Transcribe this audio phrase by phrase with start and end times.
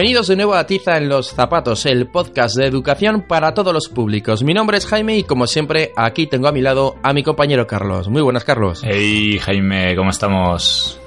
[0.00, 3.90] Bienvenidos de nuevo a Tiza en los Zapatos, el podcast de educación para todos los
[3.90, 4.42] públicos.
[4.42, 7.66] Mi nombre es Jaime y como siempre aquí tengo a mi lado a mi compañero
[7.66, 8.08] Carlos.
[8.08, 8.80] Muy buenas Carlos.
[8.82, 10.99] Hey Jaime, ¿cómo estamos?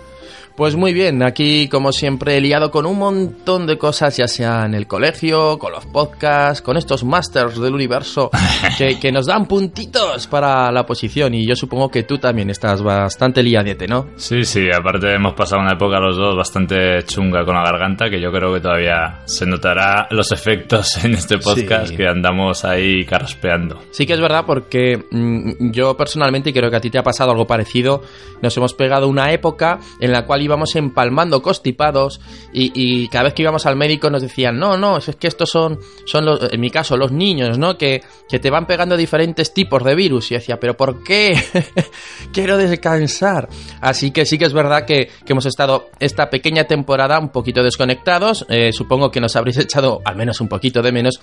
[0.55, 4.75] Pues muy bien, aquí como siempre liado con un montón de cosas, ya sea en
[4.75, 8.29] el colegio, con los podcasts, con estos masters del universo
[8.77, 13.41] que, nos dan puntitos para la posición y yo supongo que tú también estás bastante
[13.41, 14.09] liadete, ¿no?
[14.15, 18.21] Sí, sí, aparte hemos pasado una época los dos bastante chunga con la garganta que
[18.21, 23.81] yo creo que todavía se notará los efectos en este podcast que andamos ahí carraspeando.
[23.89, 27.03] Sí que es verdad porque mm, yo personalmente, y creo que a ti te ha
[27.03, 28.03] pasado algo parecido,
[28.43, 32.21] nos hemos pegado una época en la cual íbamos empalmando constipados
[32.53, 35.79] y, cada vez que íbamos al médico nos decían, no, no, es que estos son,
[36.05, 37.77] son los, en mi caso, los niños, ¿no?
[37.77, 40.31] Que, que te van pegando diferentes tipos de virus.
[40.31, 41.35] Y decía, pero ¿por qué?
[42.33, 43.49] Quiero descansar.
[43.81, 48.45] Así que sí que es verdad que, hemos estado esta pequeña temporada un poquito desconectados.
[48.49, 51.19] Eh, supongo que nos habréis echado al menos un poquito de menos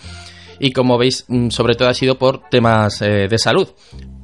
[0.60, 3.68] y como veis, mm, sobre todo ha sido por temas eh, de salud.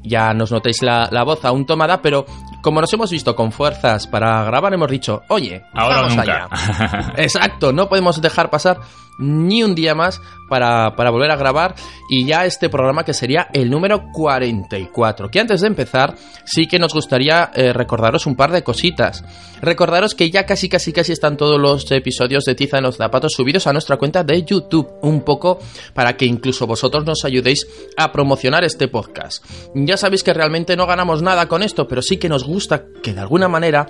[0.04, 2.26] Ya nos notéis la, la, voz aún tomada, pero
[2.66, 6.48] como nos hemos visto con fuerzas para grabar, hemos dicho, oye, ahora vamos nunca.
[6.48, 7.12] allá.
[7.16, 8.80] Exacto, no podemos dejar pasar
[9.18, 11.74] ni un día más para, volver a grabar
[12.08, 15.30] y ya este programa que sería el número 44.
[15.30, 19.24] Que antes de empezar, sí que nos gustaría eh, recordaros un par de cositas.
[19.60, 23.32] Recordaros que ya casi casi casi están todos los episodios de Tiza en los zapatos
[23.32, 25.58] subidos a nuestra cuenta de YouTube, un poco
[25.94, 29.44] para que incluso vosotros nos ayudéis a promocionar este podcast.
[29.74, 32.55] Ya sabéis que realmente no ganamos nada con esto, pero sí que nos gusta
[33.02, 33.86] que de alguna manera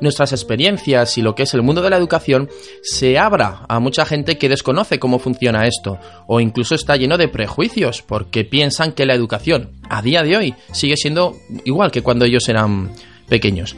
[0.00, 2.48] nuestras experiencias y lo que es el mundo de la educación
[2.82, 7.28] se abra a mucha gente que desconoce cómo funciona esto o incluso está lleno de
[7.28, 12.24] prejuicios porque piensan que la educación a día de hoy sigue siendo igual que cuando
[12.24, 12.92] ellos eran
[13.28, 13.76] pequeños.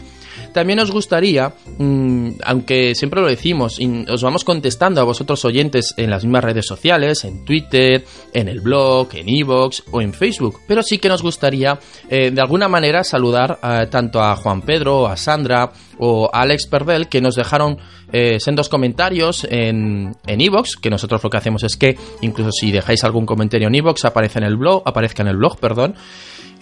[0.53, 5.95] También nos gustaría, mm, aunque siempre lo decimos, y os vamos contestando a vosotros oyentes
[5.97, 10.61] en las mismas redes sociales, en Twitter, en el blog, en Evox o en Facebook,
[10.67, 13.59] pero sí que nos gustaría eh, de alguna manera saludar
[13.91, 17.79] tanto a Juan Pedro, a Sandra o a Alex Perdel que nos dejaron
[18.12, 23.05] eh, sendos comentarios en Evox, que nosotros lo que hacemos es que incluso si dejáis
[23.05, 25.95] algún comentario en Evox aparece en el blog, aparezca en el blog, perdón,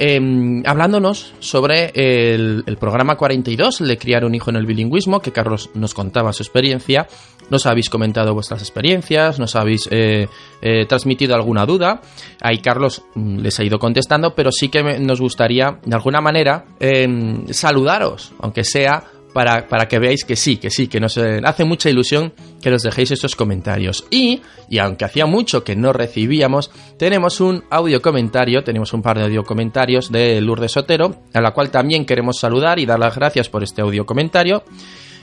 [0.03, 5.69] Em, hablándonos sobre el, programa 42, le criar un hijo en el bilingüismo, que Carlos
[5.75, 7.07] nos contaba su experiencia.
[7.51, 10.27] Nos habéis comentado vuestras experiencias, nos habéis eh,
[10.63, 12.01] eh, transmitido alguna duda.
[12.41, 16.65] Ahí Carlos mm, les ha ido contestando, pero sí que nos gustaría, de alguna manera,
[16.79, 21.65] em, saludaros, aunque sea para, para, que veáis que sí, que sí, que nos hace
[21.65, 24.05] mucha ilusión que nos dejéis estos comentarios.
[24.11, 29.19] Y, y aunque hacía mucho que no recibíamos, tenemos un audio comentario, tenemos un par
[29.19, 33.15] de audio comentarios de Lourdes Sotero, a la cual también queremos saludar y dar las
[33.15, 34.63] gracias por este audio comentario.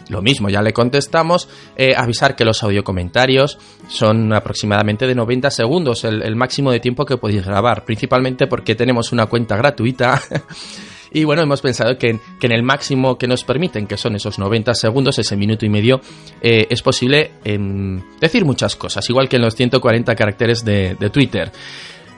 [0.10, 1.50] Lo mismo, ya le contestamos.
[1.76, 3.58] Eh, avisar que los audio comentarios
[3.90, 8.76] son aproximadamente de 90 segundos, el, el máximo de tiempo que podéis grabar, principalmente porque
[8.76, 10.22] tenemos una cuenta gratuita.
[11.12, 14.74] Y bueno, hemos pensado que, en el máximo que nos permiten, que son esos 90
[14.74, 16.02] segundos, ese minuto y medio,
[16.42, 21.52] eh, es posible em, decir muchas cosas, igual que en los 140 caracteres de, Twitter.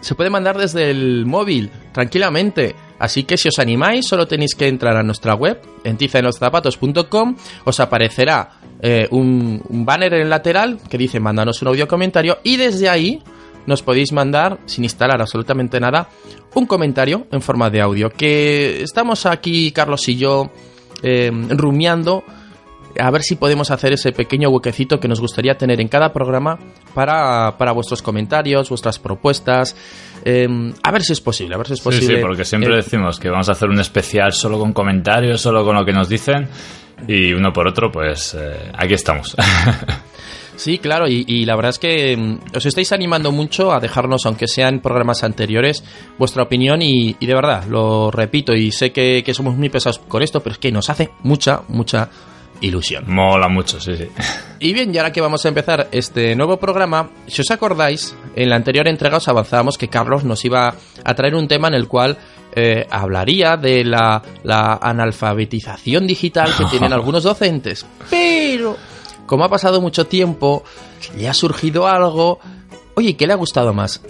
[0.02, 2.76] Se puede mandar desde el móvil, tranquilamente.
[2.98, 7.36] Así que si os animáis, solo tenéis que entrar a nuestra web, en tizaenloszapatos.com,
[7.66, 8.50] os aparecerá
[8.82, 12.90] eh, un, un, banner en el lateral que dice mándanos un audio comentario y desde
[12.90, 13.22] ahí
[13.70, 16.10] nos podéis mandar, sin instalar absolutamente nada,
[16.56, 18.10] un comentario en forma de audio.
[18.10, 20.52] Que estamos aquí, Carlos y yo,
[21.04, 22.24] eh, rumiando
[23.00, 26.58] a ver si podemos hacer ese pequeño huequecito que nos gustaría tener en cada programa
[26.94, 29.78] para, vuestros comentarios, vuestras propuestas.
[30.26, 30.48] Eh,
[30.84, 32.08] a ver si es posible, a ver si es posible.
[32.08, 35.40] Sí, sí, porque siempre eh, decimos que vamos a hacer un especial solo con comentarios,
[35.40, 36.50] solo con lo que nos dicen.
[37.08, 38.36] Y uno por otro, pues
[38.74, 39.38] aquí estamos.
[40.60, 44.46] Sí, claro, y, la verdad es que mm, os estáis animando mucho a dejarnos, aunque
[44.46, 45.86] sean programas anteriores,
[46.18, 50.42] vuestra opinión y, de verdad, lo repito y sé que, somos muy pesados con esto,
[50.42, 52.10] pero es que nos hace mucha, mucha
[52.60, 53.06] ilusión.
[53.08, 54.10] Mola mucho, sí, sí.
[54.60, 58.50] Y bien, y ahora que vamos a empezar este nuevo programa, si os acordáis, en
[58.50, 60.76] la anterior entrega os avanzábamos que Carlos nos iba
[61.06, 62.18] a traer un tema en el cual
[62.54, 67.86] eh, hablaría de la, la analfabetización digital que tienen algunos docentes.
[68.10, 68.76] Pero
[69.30, 70.64] como ha pasado mucho tiempo,
[71.16, 72.40] le ha surgido algo.
[72.96, 74.02] Oye, ¿qué le ha gustado más?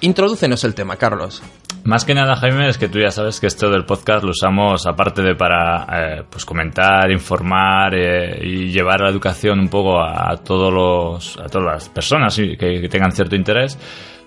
[0.00, 1.44] Introdúcenos el tema, Carlos.
[1.84, 4.84] Más que nada, Jaime, es que tú ya sabes que esto del podcast lo usamos
[4.86, 10.36] aparte de para eh, pues comentar, informar eh, y llevar la educación un poco a,
[10.38, 13.78] todos los, a todas las personas que, tengan cierto interés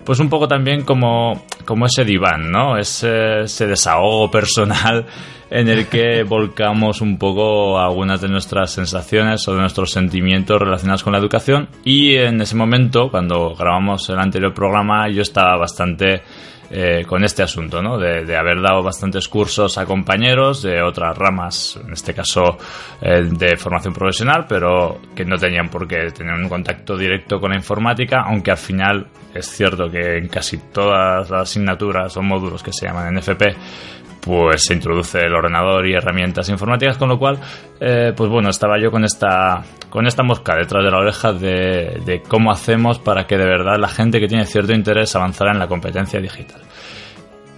[0.08, 2.78] pues un poco también como, como ese diván, ¿no?
[2.78, 5.04] Ese, ese desahogo personal
[5.50, 11.02] en el que volcamos un poco algunas de nuestras sensaciones o de nuestros sentimientos relacionados
[11.02, 16.22] con la educación y en ese momento, cuando grabamos el anterior programa, yo estaba bastante
[16.70, 17.98] eh, con este asunto, ¿no?
[17.98, 22.58] De, haber dado bastantes cursos a compañeros de otras ramas, en este caso
[23.00, 27.50] eh, de formación profesional, pero que no tenían por qué tener un contacto directo con
[27.50, 32.62] la informática, aunque al final es cierto que en casi todas las asignaturas o módulos
[32.62, 33.42] que se llaman NFP
[34.20, 37.38] pues se introduce el ordenador y herramientas informáticas, con lo cual,
[37.80, 42.22] eh, pues bueno, estaba yo con esta, con esta mosca detrás de la oreja de,
[42.28, 45.68] cómo hacemos para que de verdad la gente que tiene cierto interés avanzara en la
[45.68, 46.60] competencia digital.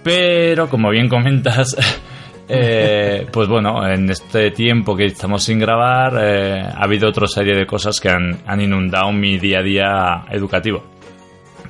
[0.03, 1.75] Pero, como bien comentas,
[2.49, 7.55] eh, pues bueno, en este tiempo que estamos sin grabar, eh, ha habido otra serie
[7.55, 10.83] de cosas que han, han inundado mi día a día educativo.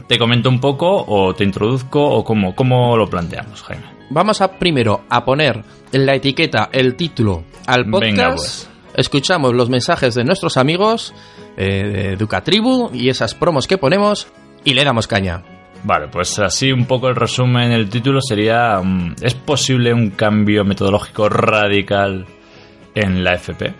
[0.07, 4.00] ¿Te comento un poco o te introduzco o cómo, cómo lo planteamos, Jaime?
[4.11, 8.35] Vamos a primero a poner en la etiqueta el título al podcast.
[8.35, 8.69] Pues.
[8.93, 11.13] Escuchamos los mensajes de nuestros amigos
[11.57, 14.27] eh, de Educatribu y esas promos que ponemos
[14.63, 15.43] y le damos caña.
[15.83, 20.63] Vale, pues así un poco el resumen, el título sería mm, ¿Es posible un cambio
[20.63, 22.25] metodológico radical
[22.93, 23.73] en la FP?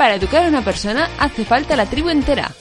[0.00, 2.52] Para educar a una persona hace falta la tribu entera.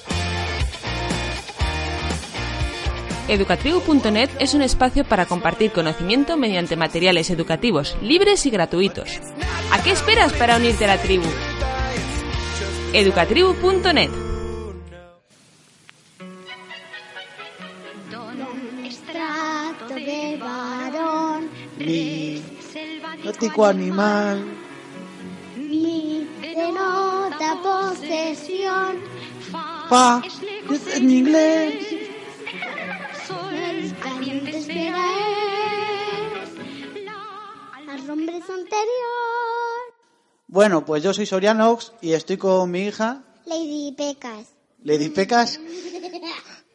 [3.30, 9.22] Educatribu.net es un espacio para compartir conocimiento mediante materiales educativos libres y gratuitos.
[9.72, 11.30] ¿A qué esperas para unirte a la tribu?
[12.92, 14.10] Educatribu.net
[23.64, 24.44] animal,
[27.64, 28.98] posesión.
[29.90, 30.22] Fa,
[30.72, 32.10] es en inglés.
[40.48, 43.24] Bueno, pues yo soy Sorianox y estoy con mi hija.
[43.46, 44.54] Lady Pecas.
[44.84, 45.60] Lady Pecas.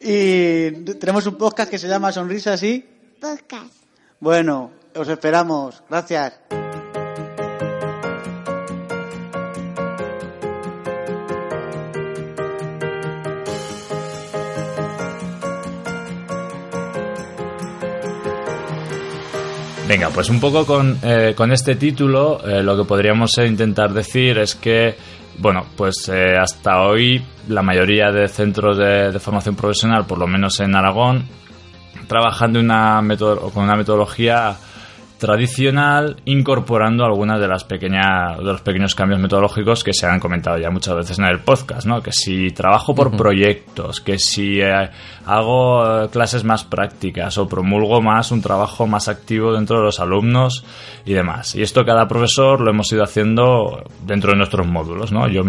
[0.06, 2.84] Y tenemos un podcast que se llama Sonrisas y...
[3.18, 3.72] Podcast.
[4.20, 5.82] Bueno, os esperamos.
[5.88, 6.63] Gracias.
[19.86, 24.38] Venga, pues un poco con, eh, con este título eh, lo que podríamos intentar decir
[24.38, 24.96] es que,
[25.38, 30.58] bueno, pues eh, hasta hoy la mayoría de centros de, formación profesional, por lo menos
[30.60, 31.26] en Aragón,
[32.08, 33.02] trabajan una
[33.52, 34.56] con una metodología
[35.18, 40.58] tradicional incorporando algunas de las pequeñas de los pequeños cambios metodológicos que se han comentado
[40.58, 42.02] ya muchas veces en el podcast, ¿no?
[42.02, 44.90] Que si trabajo por proyectos, que si eh,
[45.24, 50.00] hago eh, clases más prácticas o promulgo más un trabajo más activo dentro de los
[50.00, 50.64] alumnos
[51.04, 51.54] y demás.
[51.54, 55.28] Y esto cada profesor lo hemos ido haciendo dentro de nuestros módulos, ¿no?
[55.28, 55.42] Yo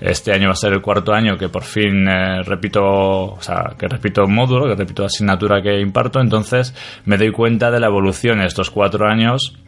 [0.00, 3.74] este año va a ser el cuarto año que por fin eh, repito, o sea,
[3.78, 8.40] que repito módulo, que repito asignatura que imparto, entonces me doy cuenta de la evolución
[8.40, 9.58] en estos cuatro años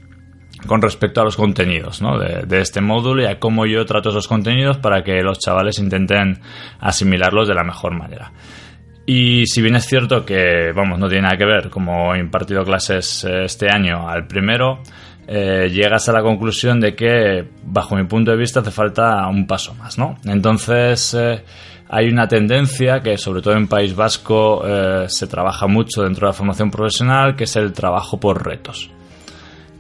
[0.67, 2.03] con respecto a los contenidos
[2.47, 6.41] de, este módulo y a cómo yo trato esos contenidos para que los chavales intenten
[6.81, 8.33] asimilarlos de la mejor manera.
[9.05, 12.65] Y si bien es cierto que, vamos, no tiene nada que ver como he impartido
[12.65, 14.81] clases eh, este año al primero,
[15.29, 19.47] eh, llegas a la conclusión de que, bajo mi punto de vista, hace falta un
[19.47, 20.17] paso más, ¿no?
[20.25, 21.45] Entonces, eh,
[21.89, 24.65] hay una tendencia que, sobre todo en País Vasco,
[25.07, 28.91] se trabaja mucho dentro de la formación profesional, que es el trabajo por retos.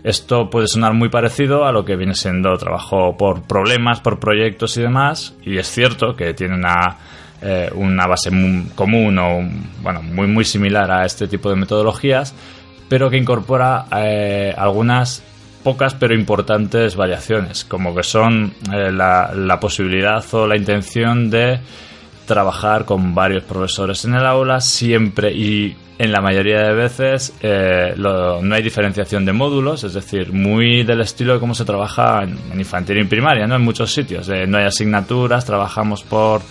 [0.07, 4.77] Esto puede sonar muy parecido a lo que viene siendo trabajo por problemas, por proyectos
[4.77, 6.97] y demás, y es cierto que tiene una,
[7.75, 8.31] una base
[8.77, 9.41] común o,
[9.83, 12.37] bueno, muy, muy similar a este tipo de metodologías,
[12.89, 13.87] pero que incorpora
[14.57, 15.25] algunas
[15.67, 21.59] pocas pero importantes variaciones, como que son eh, la, posibilidad o la intención de
[22.27, 27.95] trabajar con varios profesores en el aula siempre y en la mayoría de veces eh,
[27.97, 32.39] no hay diferenciación de módulos, es decir, muy del estilo de cómo se trabaja en,
[32.59, 33.57] infantil y primaria, ¿no?
[33.57, 34.29] En muchos sitios.
[34.29, 36.43] no hay asignaturas, trabajamos por,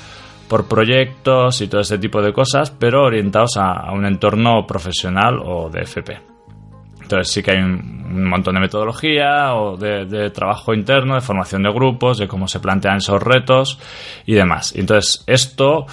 [0.48, 5.70] por proyectos y todo ese tipo de cosas, pero orientados a un entorno profesional o
[5.70, 6.35] de FP.
[7.06, 11.72] Entonces sí que hay un, montón de metodología o de, trabajo interno, de formación de
[11.72, 13.78] grupos, de cómo se plantean esos retos
[14.26, 14.74] y demás.
[14.76, 15.86] Entonces esto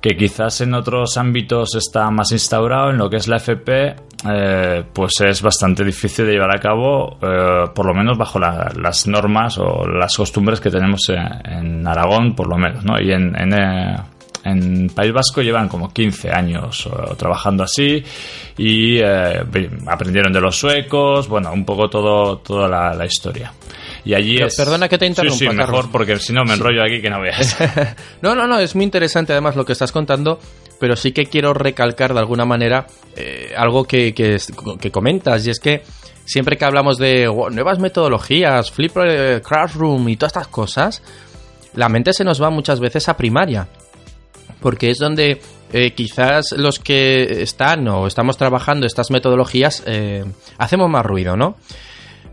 [0.00, 3.96] que quizás en otros ámbitos está más instaurado, en lo que es la FP,
[4.30, 8.70] eh, pues es bastante difícil de llevar a cabo, eh, por lo menos bajo la-
[8.80, 12.98] las normas o las costumbres que tenemos en, en Aragón, por lo menos, ¿no?
[13.00, 13.96] Y en, en, eh,
[14.44, 18.04] en País Vasco llevan como 15 años eh, trabajando así
[18.58, 19.42] y eh,
[19.86, 23.52] aprendieron de los suecos, bueno, un poco todo, toda la, la historia.
[24.04, 24.56] Y allí Pero es...
[24.56, 25.88] perdona que te interrumpa, Sí, sí, mejor Carlos.
[25.90, 27.56] porque si no me enrollo aquí que no veas.
[28.22, 30.38] no, no, no, es muy interesante además lo que estás contando,
[30.78, 32.86] pero sí que quiero recalcar de alguna manera
[33.16, 35.82] eh, algo que, que, comentas, y es que
[36.26, 41.02] siempre que hablamos de "Wow, nuevas metodologías, Flip eh, Classroom y todas estas cosas,
[41.74, 43.68] la mente se nos va muchas veces a primaria,
[44.64, 45.42] porque es donde
[45.74, 50.24] eh, quizás los que están o estamos trabajando estas metodologías eh,
[50.56, 51.56] hacemos más ruido, ¿no?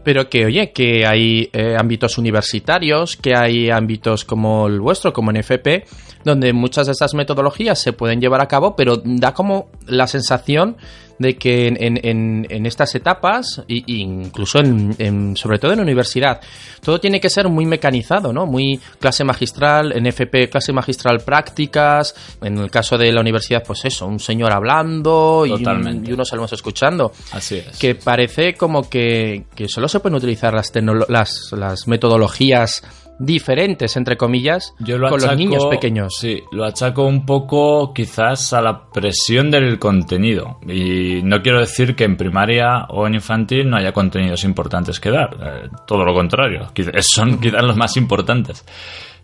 [0.05, 5.29] pero que oye, que hay eh, ámbitos universitarios, que hay ámbitos como el vuestro, como
[5.31, 5.83] en FP,
[6.23, 10.77] donde muchas de estas metodologías se pueden llevar a cabo, pero da como la sensación
[11.21, 15.77] de que en, en- en- estas etapas, y, y incluso en, en- sobre todo en
[15.77, 16.41] la universidad,
[16.83, 18.45] todo tiene que ser muy mecanizado, ¿no?
[18.45, 23.85] Muy clase magistral, en FP clase magistral prácticas, en el caso de la universidad, pues
[23.85, 27.77] eso, un señor hablando y, un- y unos alumnos escuchando Así es.
[27.77, 30.71] que parece como que, que solo se pueden utilizar las,
[31.09, 32.83] las, las metodologías
[33.25, 36.15] diferentes, entre comillas, Yo lo con los niños pequeños.
[36.19, 40.57] Sí, lo achaco un poco quizás a la presión del contenido.
[40.67, 45.11] Y no quiero decir que en primaria o en infantil no haya contenidos importantes que
[45.11, 45.37] dar.
[45.41, 46.71] eh, todo lo contrario.
[47.01, 48.65] Son quizás los más importantes.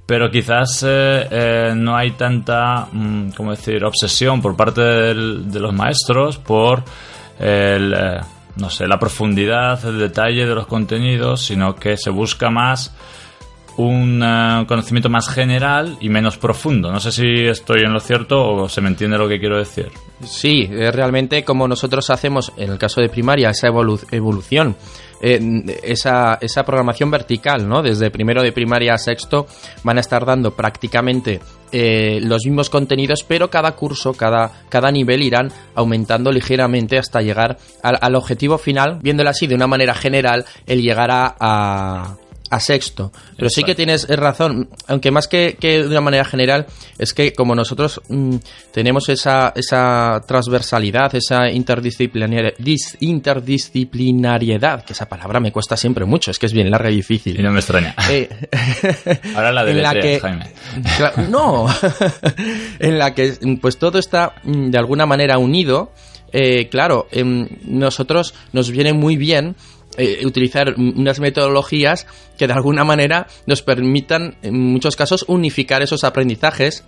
[0.05, 5.59] Pero quizás eh, eh, no hay tanta, mm, ¿cómo decir?, obsesión por parte del- de
[5.59, 6.83] los maestros por
[7.39, 8.19] el, eh,
[8.55, 12.95] no sé, la profundidad, el detalle de los contenidos, sino que se busca más
[13.77, 16.91] un eh, conocimiento más general y menos profundo.
[16.91, 19.89] No sé si estoy en lo cierto o se me entiende lo que quiero decir.
[20.23, 24.75] Sí, es realmente como nosotros hacemos en el caso de primaria esa evolu- evolución,
[25.21, 25.39] eh,
[25.83, 27.83] esa, esa programación vertical, ¿no?
[27.83, 29.45] Desde primero de primaria a sexto
[29.83, 31.39] van a estar dando prácticamente
[31.71, 37.57] eh, los mismos contenidos, pero cada curso, cada, cada nivel irán aumentando ligeramente hasta llegar
[37.83, 42.15] al, al objetivo final, viéndolo así de una manera general, el llegar a
[42.49, 43.11] a sexto.
[43.37, 46.65] Pero sí que tienes razón, aunque más que, que de una manera general,
[46.97, 48.35] es que como nosotros mm,
[48.71, 56.31] tenemos esa, esa transversalidad, esa interdisciplinar- dis- interdisciplinariedad, que esa palabra me cuesta siempre mucho,
[56.31, 57.39] es que es bien larga y difícil.
[57.39, 57.95] Y no me extraña.
[58.09, 58.29] Eh,
[59.35, 61.29] Ahora la en la deletreas, que- Jaime.
[61.29, 61.67] No,
[62.79, 65.91] en la que pues todo está mm, de alguna manera unido.
[66.33, 69.55] Eh, claro, em, nosotros nos viene muy bien
[69.97, 76.03] eh, utilizar unas metodologías que de alguna manera nos permitan en muchos casos unificar esos
[76.03, 76.83] aprendizajes.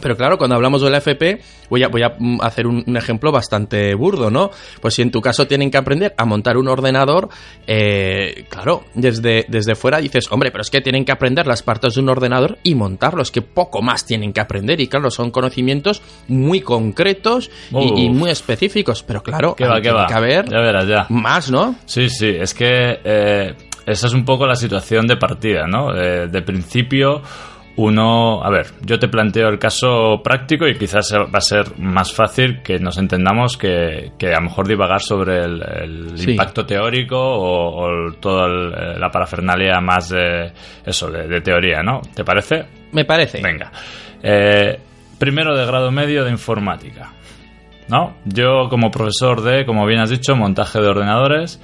[0.00, 2.96] Pero claro, cuando hablamos de la FP, voy a, voy a mm, hacer un, un
[2.96, 4.50] ejemplo bastante burdo, ¿no?
[4.80, 7.28] Pues si en tu caso tienen que aprender a montar un ordenador,
[7.66, 11.94] eh, claro, desde, desde fuera dices, hombre, pero es que tienen que aprender las partes
[11.94, 14.80] de un ordenador y montarlos, que poco más tienen que aprender.
[14.80, 19.02] Y claro, son conocimientos muy concretos y, muy específicos.
[19.02, 20.06] Pero claro, ¿Qué va, tiene va?
[20.06, 21.06] que haber Ya verás, ya.
[21.10, 21.76] más, ¿no?
[21.86, 23.54] Sí, sí, es que eh,
[23.86, 25.94] esa es un poco la situación de partida, ¿no?
[25.94, 27.22] Eh, de principio,
[27.76, 28.42] uno.
[28.44, 32.62] A ver, yo te planteo el caso práctico y quizás va a ser más fácil
[32.62, 36.30] que nos entendamos que, que a lo mejor divagar sobre el, el Sí.
[36.32, 40.52] impacto teórico o, o toda el- eh, la parafernalia más de.
[40.84, 42.00] Eso, de, de teoría, ¿no?
[42.14, 42.64] ¿Te parece?
[42.92, 43.40] Me parece.
[43.42, 43.70] Venga.
[44.22, 44.78] Eh,
[45.18, 47.12] primero de grado medio de informática.
[47.88, 48.14] ¿No?
[48.24, 51.60] Yo, como profesor de, como bien has dicho, montaje de ordenadores,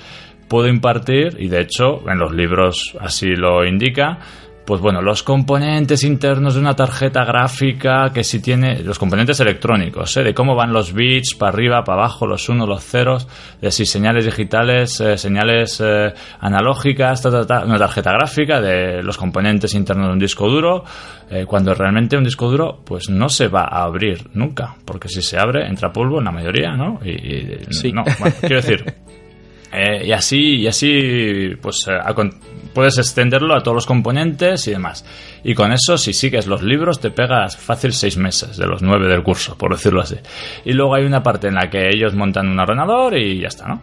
[0.49, 4.19] puedo impartir, y de hecho, en los libros así lo indica,
[4.69, 10.15] pues bueno, los componentes internos de una tarjeta gráfica, que si tiene los componentes electrónicos,
[10.19, 10.23] ¿eh?
[10.23, 13.27] de cómo van los bits para arriba, para abajo, los unos, los ceros,
[13.63, 19.03] de si señales digitales, eh, señales eh, analógicas, ta, ta, ta, una tarjeta gráfica, de
[19.03, 20.85] los componentes internos de un disco duro,
[21.31, 25.23] eh, cuando realmente un disco duro pues no se va a abrir nunca, porque si
[25.23, 27.01] se abre entra polvo en la mayoría, ¿no?
[27.03, 27.91] Y, y- Sí.
[27.91, 28.85] no, bueno, quiero decir,
[29.73, 31.99] eh, y así, y así, pues eh,
[32.73, 35.05] puedes extenderlo a todos los componentes y demás.
[35.45, 39.09] Y con eso, si sigues los libros, te pegas fácil seis meses de los nueve
[39.09, 40.17] del curso, por decirlo así.
[40.65, 43.69] Y luego hay una parte en la que ellos montan un ordenador y ya está,
[43.69, 43.83] ¿no?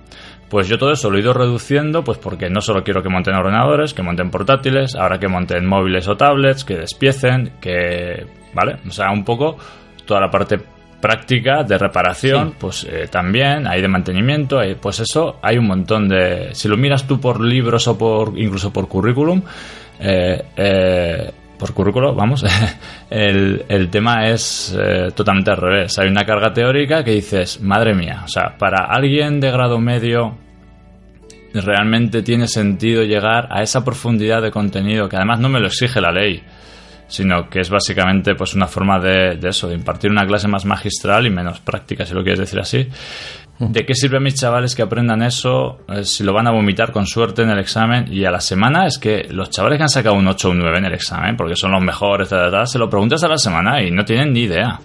[0.50, 3.34] Pues yo todo eso lo he ido reduciendo, pues porque no solo quiero que monten
[3.34, 8.26] ordenadores, que monten portátiles, ahora que monten móviles o tablets, que despiecen, que.
[8.54, 8.78] ¿Vale?
[8.88, 9.58] O sea, un poco
[10.06, 10.60] toda la parte
[11.02, 12.56] práctica de reparación, Sí.
[12.60, 16.50] pues eh, también hay de mantenimiento, hay, pues eso hay un montón de.
[16.54, 19.42] Si lo miras tú por libros o por incluso por currículum,
[20.00, 22.44] eh, eh, por currículo, vamos,
[23.10, 25.98] el, el tema es eh, totalmente al revés.
[26.00, 30.38] Hay una carga teórica que dices, madre mía, o sea, para alguien de grado medio
[31.54, 36.02] realmente tiene sentido llegar a esa profundidad de contenido que además no me lo exige
[36.02, 36.44] la ley
[37.08, 40.66] sino que es básicamente pues una forma de, de eso, de impartir una clase más
[40.66, 42.88] magistral y menos práctica, si lo quieres decir así.
[43.58, 46.92] ¿De qué sirve a mis chavales que aprendan eso eh, si lo van a vomitar
[46.92, 48.12] con suerte en el examen?
[48.12, 50.60] Y a la semana es que los chavales que han sacado un 8 o un
[50.60, 53.92] 9 en el examen, porque son los mejores, se lo preguntas a la semana y
[53.92, 54.78] no tienen ni idea.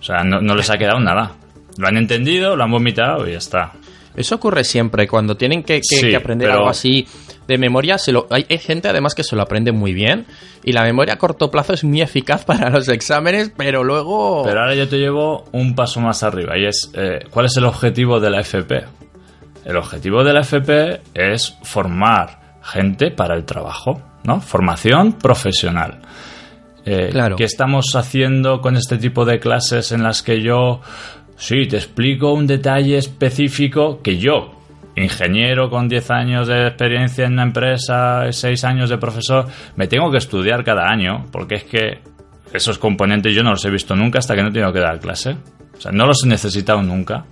[0.00, 1.32] O sea, no, no les ha quedado nada.
[1.78, 3.72] Lo han entendido, lo han vomitado y ya está.
[4.16, 7.06] Eso ocurre siempre, cuando tienen que, que- Sí, que aprender pero- algo así
[7.46, 10.26] de memoria, se lo, hay, hay gente además que se lo aprende muy bien
[10.64, 14.42] y la memoria a corto plazo es muy eficaz para los exámenes, pero luego...
[14.44, 17.64] Pero ahora yo te llevo un paso más arriba y es, eh, ¿cuál es el
[17.66, 18.84] objetivo de la FP?
[19.64, 24.40] El objetivo de la FP es formar gente para el trabajo, ¿no?
[24.40, 26.00] Formación profesional.
[26.84, 27.34] Eh, Claro.
[27.36, 30.80] ¿Qué estamos haciendo con este tipo de clases en las que yo,
[31.36, 34.52] sí, te explico un detalle específico que yo,
[34.96, 40.10] ingeniero con 10 años de experiencia en una empresa, 6 años de profesor, me tengo
[40.10, 42.00] que estudiar cada año, porque es que
[42.52, 44.98] esos componentes yo no los he visto nunca hasta que no he tenido que dar
[44.98, 45.36] clase.
[45.76, 47.26] O sea, no los he necesitado nunca.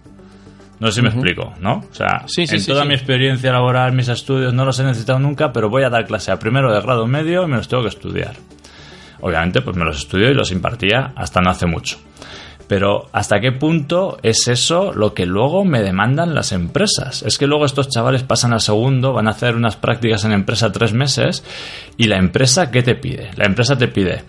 [0.81, 1.85] No sé si me explico, ¿no?
[1.91, 4.85] O sea, Sí, sí, en sí, toda mi experiencia laboral, mis estudios, no los he
[4.85, 7.69] necesitado nunca, pero voy a dar clase a primero de grado medio y me los
[7.69, 8.35] tengo que estudiar.
[9.21, 11.97] Obviamente, pues me los estudio y los impartía hasta no hace mucho.
[12.67, 17.23] Pero ¿hasta qué punto es eso lo que luego me demandan las empresas?
[17.23, 20.73] Es que luego estos chavales pasan al segundo, van a hacer unas prácticas en empresa
[20.73, 21.45] tres meses
[21.97, 23.31] y la empresa, ¿qué te pide?
[23.37, 24.25] La empresa te pide,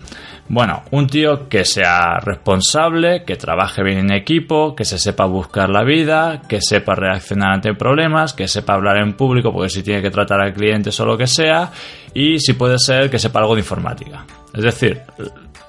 [0.48, 5.68] bueno, un tío que sea responsable, que trabaje bien en equipo, que se sepa buscar
[5.68, 10.02] la vida, que sepa reaccionar ante problemas, que sepa hablar en público porque si tiene
[10.02, 11.72] que tratar al cliente o lo que sea
[12.14, 14.24] y si puede ser que sepa algo de informática.
[14.54, 15.00] Es decir,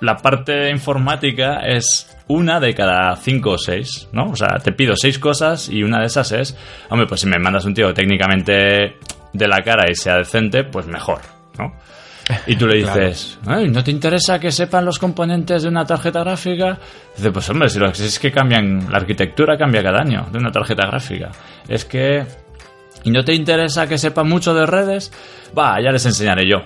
[0.02, 4.30] la parte informática es una de cada cinco o seis, ¿no?
[4.32, 6.58] O sea, te pido seis cosas y una de esas es,
[6.90, 8.98] hombre, pues si me mandas un tío técnicamente
[9.34, 11.20] de la cara y sea decente, pues mejor,
[11.58, 11.74] ¿no?
[12.46, 16.22] Y tú le dices, "Ay, ¿no te interesa que sepan los componentes de una tarjeta
[16.24, 16.78] gráfica?
[17.16, 20.38] Dice, pues hombre, si lo que es que cambian, la arquitectura cambia cada año de
[20.38, 21.30] una tarjeta gráfica.
[21.68, 22.26] Es que...
[23.04, 25.14] ¿Y no te interesa que sepan mucho de redes?
[25.58, 26.64] Va, ya les enseñaré yo.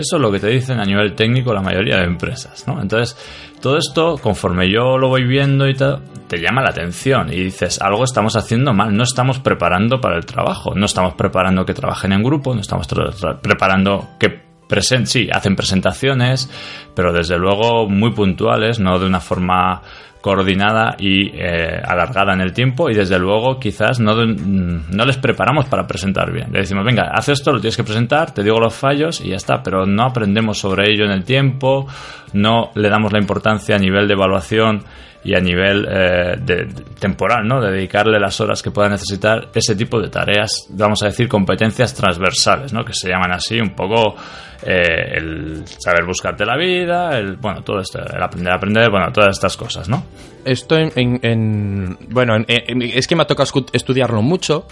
[0.00, 2.80] Eso es lo que te dicen a nivel técnico la mayoría de empresas, ¿no?
[2.80, 3.16] Entonces,
[3.60, 7.80] todo esto, conforme yo lo voy viendo y todo, te llama la atención y dices,
[7.82, 12.12] algo estamos haciendo mal, no estamos preparando para el trabajo, no estamos preparando que trabajen
[12.12, 12.88] en grupo, no estamos
[13.42, 16.48] preparando que presen sí, hacen presentaciones,
[16.94, 19.82] pero desde luego muy puntuales, no de una forma
[20.20, 25.66] coordinada y eh, alargada en el tiempo y desde luego quizás no, no les preparamos
[25.66, 26.52] para presentar bien.
[26.52, 29.36] Le decimos, venga, haz esto, lo tienes que presentar, te digo los fallos y ya
[29.36, 31.86] está, pero no aprendemos sobre ello en el tiempo,
[32.32, 34.84] no le damos la importancia a nivel de evaluación
[35.22, 36.36] y a nivel eh,
[36.98, 37.60] temporal, ¿no?
[37.60, 41.94] De dedicarle las horas que pueda necesitar ese tipo de tareas, vamos a decir, competencias
[41.94, 42.84] transversales, ¿no?
[42.84, 44.14] Que se llaman así un poco
[44.62, 49.12] eh, el saber buscarte la vida, el, bueno, todo esto, el aprender a aprender, bueno,
[49.12, 50.04] todas estas cosas, ¿no?
[50.44, 54.66] Esto en, en- en- bueno, en- es que me ha tocado estudiarlo mucho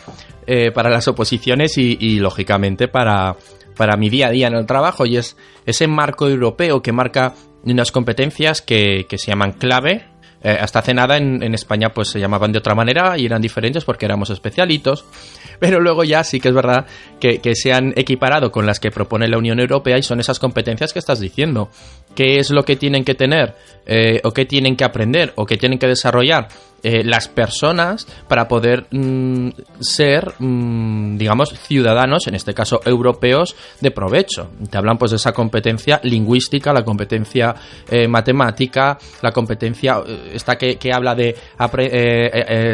[0.47, 3.37] eh, para las oposiciones y, y, lógicamente para,
[3.77, 7.35] para mi día a día en el trabajo y es ese marco europeo que marca
[7.65, 10.07] unas competencias que, que se llaman clave.
[10.43, 13.85] Eh, hasta hace nada en, España pues se llamaban de otra manera y eran diferentes
[13.85, 15.05] porque éramos especialitos.
[15.59, 16.87] Pero luego ya sí que es verdad
[17.19, 20.39] que, que se han equiparado con las que propone la Unión Europea y son esas
[20.39, 21.71] competencias que estás diciendo.
[22.15, 23.55] ¿Qué es lo que tienen que tener
[23.87, 26.49] eh, o qué tienen que aprender o qué tienen que desarrollar
[26.83, 29.49] eh, las personas para poder mm,
[29.81, 34.51] ser, mm, digamos, ciudadanos, en este caso europeos, de provecho?
[34.71, 37.55] Te hablan pues de esa competencia lingüística, la competencia
[37.91, 41.35] eh, matemática, la competencia eh, esta que, que habla de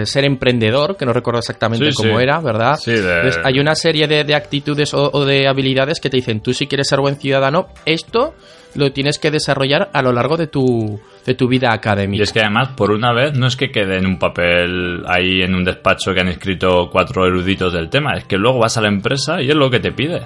[0.06, 2.22] ser emprendedor, que no recuerdo exactamente Sí, cómo sí.
[2.22, 2.76] era, ¿verdad?
[2.76, 6.16] Sí, de- Entonces, hay una serie de, de actitudes o, o de habilidades que te
[6.16, 8.34] dicen, tú si quieres ser buen ciudadano, esto
[8.74, 12.20] lo tienes que desarrollar a lo largo de tu, de tu vida académica.
[12.20, 15.42] Y es que además, por una vez, no es que quede en un papel ahí
[15.42, 18.80] en un despacho que han escrito cuatro eruditos del tema, es que luego vas a
[18.80, 20.22] la empresa y es lo que te pide.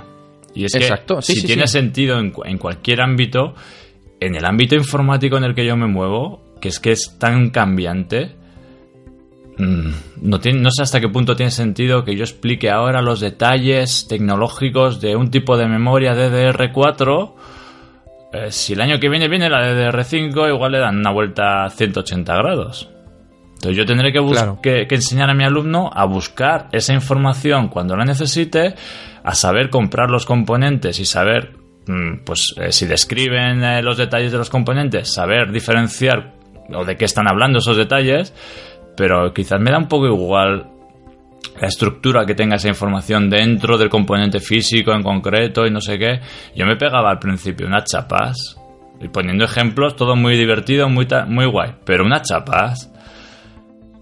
[0.55, 1.75] Y es Exacto, que sí, si sí, tiene sí.
[1.75, 3.55] sentido en, en cualquier ámbito,
[4.19, 7.51] en el ámbito informático en el que yo me muevo, que es que es tan
[7.51, 8.35] cambiante,
[9.59, 9.91] mm,
[10.23, 14.07] no, tiene, no sé hasta qué punto tiene sentido que yo explique ahora los detalles
[14.09, 17.35] tecnológicos de un tipo de memoria DDR4
[18.33, 21.71] eh, si el año que viene viene la DDR5, igual le dan una vuelta a
[21.71, 22.91] 180 grados.
[23.55, 24.61] Entonces yo tendré que, bus- Claro.
[24.63, 28.75] que, que enseñar a mi alumno a buscar esa información cuando la necesite,
[29.25, 31.55] a saber comprar los componentes y saber
[31.87, 36.35] mm, pues eh, si describen eh, los detalles de los componentes, saber diferenciar
[36.73, 38.33] o de qué están hablando esos detalles,
[38.97, 40.67] pero quizás me da un poco igual
[41.61, 45.99] la estructura que tenga esa información dentro del componente físico en concreto y no sé
[45.99, 46.21] qué.
[46.55, 48.57] Yo me pegaba al principio unas chapas
[49.01, 52.93] y poniendo ejemplos, todo muy divertido, muy, muy guay, pero unas chapas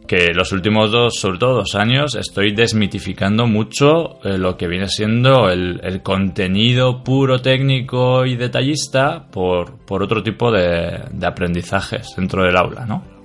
[0.06, 4.88] que los últimos dos, sobre todo dos años, estoy desmitificando mucho eh, lo que viene
[4.88, 12.14] siendo el, el contenido puro técnico y detallista por, por otro tipo de, de aprendizajes
[12.16, 13.15] dentro del aula, ¿no?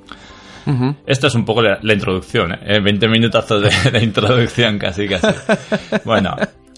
[0.65, 0.95] Ujú.
[1.05, 2.79] Esta es un poco la, la introducción, ¿eh?
[2.79, 5.27] 20 minutazos de, de introducción casi casi.
[6.05, 6.35] Bueno,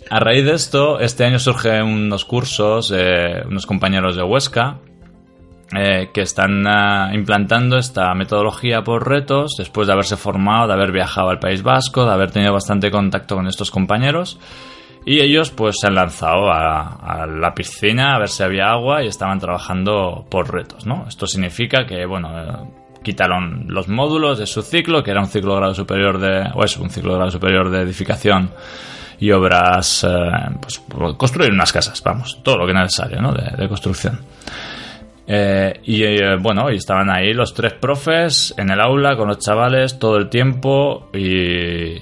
[0.09, 4.77] a raíz de esto, este año surgen unos cursos, eh, unos compañeros de Huesca,
[5.75, 10.91] eh, que están ah, implantando esta metodología por retos después de haberse formado, de haber
[10.91, 14.39] viajado al País Vasco, de haber tenido bastante contacto con estos compañeros.
[15.05, 19.03] Y ellos pues se han lanzado a, a la piscina a ver si había agua
[19.03, 21.05] y estaban trabajando por retos, ¿no?
[21.07, 25.55] Esto significa que, bueno, eh, quitaron los módulos de su ciclo, que era un ciclo
[25.55, 28.49] grado superior de, o es un ciclo grado superior de edificación
[29.19, 30.09] y obras, eh,
[30.59, 30.81] pues
[31.17, 33.31] construir unas casas, vamos, todo lo que es necesario, ¿no?
[33.31, 34.19] De, de construcción.
[35.25, 39.39] Eh, y eh, bueno, y estaban ahí los tres profes en el aula con los
[39.39, 41.19] chavales todo el tiempo y,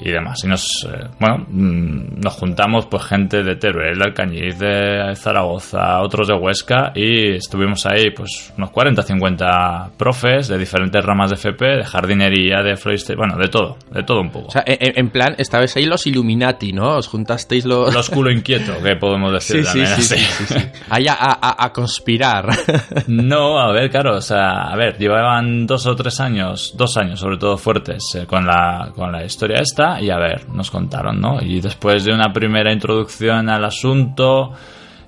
[0.08, 0.44] y demás.
[0.44, 6.02] Y nos, eh, bueno, mm, nos juntamos pues gente de Teruel, de Alcañiz, de Zaragoza,
[6.02, 11.36] otros de Huesca y estuvimos ahí pues unos 40, 50 profes de diferentes ramas de
[11.36, 14.48] FP, de jardinería, de florista, bueno, de todo, de todo un poco.
[14.48, 16.98] O sea, en, en plan, estabais ahí los Illuminati, ¿no?
[16.98, 17.94] Os juntasteis los...
[17.94, 20.26] los culo inquieto, que podemos decir Sí, sí, también sí, así.
[20.26, 20.66] sí, sí, sí.
[20.90, 22.50] Ahí a, a- a conspirar.
[23.12, 27.20] No, a ver, claro, o sea, a ver, llevaban dos o tres años, dos años
[27.20, 31.20] sobre todo fuertes eh, con, la, con la historia esta y a ver, nos contaron,
[31.20, 31.42] ¿no?
[31.42, 34.54] Y después de una primera introducción al asunto,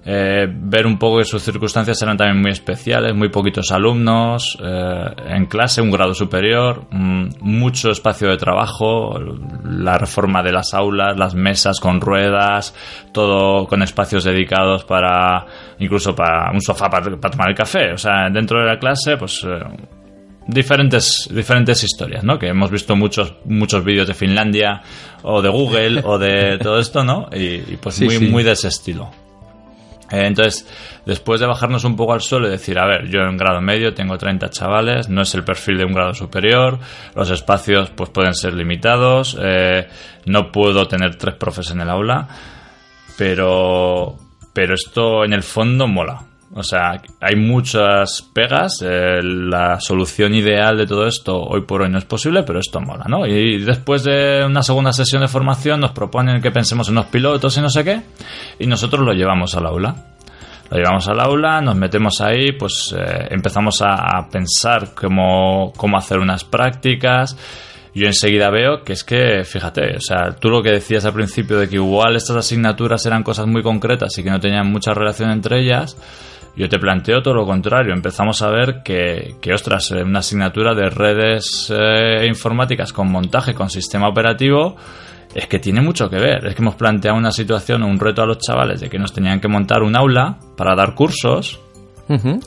[0.05, 5.05] eh, ver un poco que sus circunstancias eran también muy especiales, muy poquitos alumnos eh,
[5.27, 9.17] en clase, un grado superior, mm, mucho espacio de trabajo,
[9.65, 12.75] la reforma de las aulas, las mesas con ruedas,
[13.13, 15.45] todo con espacios dedicados para
[15.79, 19.15] incluso para un sofá para, para tomar el café, o sea, dentro de la clase,
[19.15, 19.59] pues eh,
[20.47, 22.37] diferentes diferentes historias, ¿no?
[22.37, 24.81] Que hemos visto muchos muchos vídeos de Finlandia
[25.21, 27.29] o de Google o de todo esto, ¿no?
[27.33, 28.27] Y, y pues Sí, muy sí.
[28.27, 29.09] muy de ese estilo.
[30.11, 30.67] Eh, Entonces,
[31.05, 33.93] después de bajarnos un poco al suelo y decir, a ver, yo en grado medio
[33.93, 36.79] tengo 30 chavales, no es el perfil de un grado superior,
[37.15, 39.87] los espacios pues pueden ser limitados, eh,
[40.25, 42.27] no puedo tener tres profes en el aula,
[43.17, 44.17] pero,
[44.53, 46.21] pero esto en el fondo mola.
[46.55, 51.89] O sea, hay muchas pegas, eh, la solución ideal de todo esto hoy por hoy
[51.89, 53.25] no es posible, pero esto mola, ¿no?
[53.25, 57.57] Y después de una segunda sesión de formación nos proponen que pensemos en unos pilotos
[57.57, 58.01] y no sé qué,
[58.59, 59.95] y nosotros lo llevamos al aula.
[60.69, 65.97] Lo llevamos al aula, nos metemos ahí, pues eh, empezamos a, a pensar cómo, cómo
[65.97, 67.35] hacer unas prácticas.
[67.95, 71.59] Yo enseguida veo que es que, fíjate, o sea, tú lo que decías al principio
[71.59, 75.29] de que igual estas asignaturas eran cosas muy concretas y que no tenían mucha relación
[75.29, 75.95] entre ellas,
[76.55, 77.93] yo te planteo todo lo contrario.
[77.93, 83.53] Empezamos a ver que, que ostras, eh, una asignatura de redes eh, informáticas con montaje,
[83.53, 84.75] con sistema operativo,
[85.33, 86.45] es que tiene mucho que ver.
[86.45, 89.39] Es que hemos planteado una situación, un reto a los chavales de que nos tenían
[89.39, 91.59] que montar un aula para dar cursos.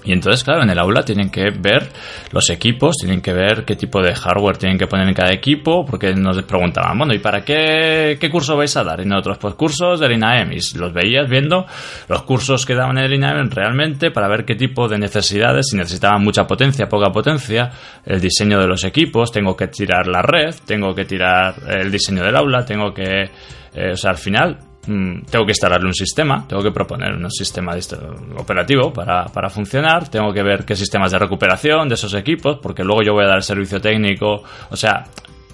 [0.04, 1.88] Y entonces, claro, en el aula tienen que ver
[2.30, 5.84] los equipos, tienen que ver qué tipo de hardware tienen que poner en cada equipo,
[5.86, 9.00] porque nos preguntaban, bueno, ¿y para qué, qué curso vais a dar?
[9.00, 10.52] Y nosotros, pues cursos del INAEM.
[10.52, 11.66] Y los veías viendo
[12.08, 15.76] los cursos que daban en el INAEM realmente para ver qué tipo de necesidades, si
[15.76, 17.70] necesitaban mucha potencia, poca potencia,
[18.04, 22.22] el diseño de los equipos, tengo que tirar la red, tengo que tirar el diseño
[22.22, 23.30] del aula, tengo que...
[23.74, 27.74] eh, o sea, al final tengo que instalarle un sistema, tengo que proponer un sistema
[27.74, 27.98] dist-
[28.38, 32.84] operativo para, para funcionar, tengo que ver qué sistemas de recuperación de esos equipos, porque
[32.84, 35.04] luego yo voy a dar servicio técnico, o sea,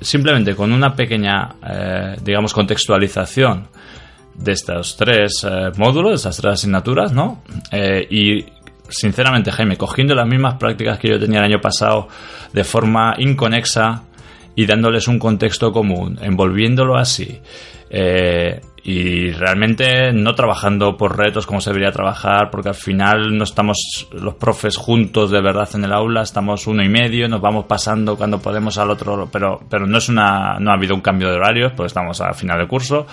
[0.00, 3.68] simplemente con una pequeña, eh, digamos, contextualización
[4.34, 7.42] de estos tres eh, módulos, de estas tres asignaturas, ¿no?
[7.70, 8.44] Eh, y
[8.88, 12.08] sinceramente, Jaime, cogiendo las mismas prácticas que yo tenía el año pasado
[12.52, 14.02] de forma inconexa
[14.54, 17.40] y dándoles un contexto común, envolviéndolo así,
[17.88, 23.44] eh, y realmente no trabajando por retos como se debería trabajar, porque al final no
[23.44, 27.66] estamos los profes juntos de verdad en el aula, estamos uno y medio, nos vamos
[27.66, 31.28] pasando cuando podemos al otro, pero, pero no es una, no ha habido un cambio
[31.28, 33.06] de horarios, porque estamos a final de curso,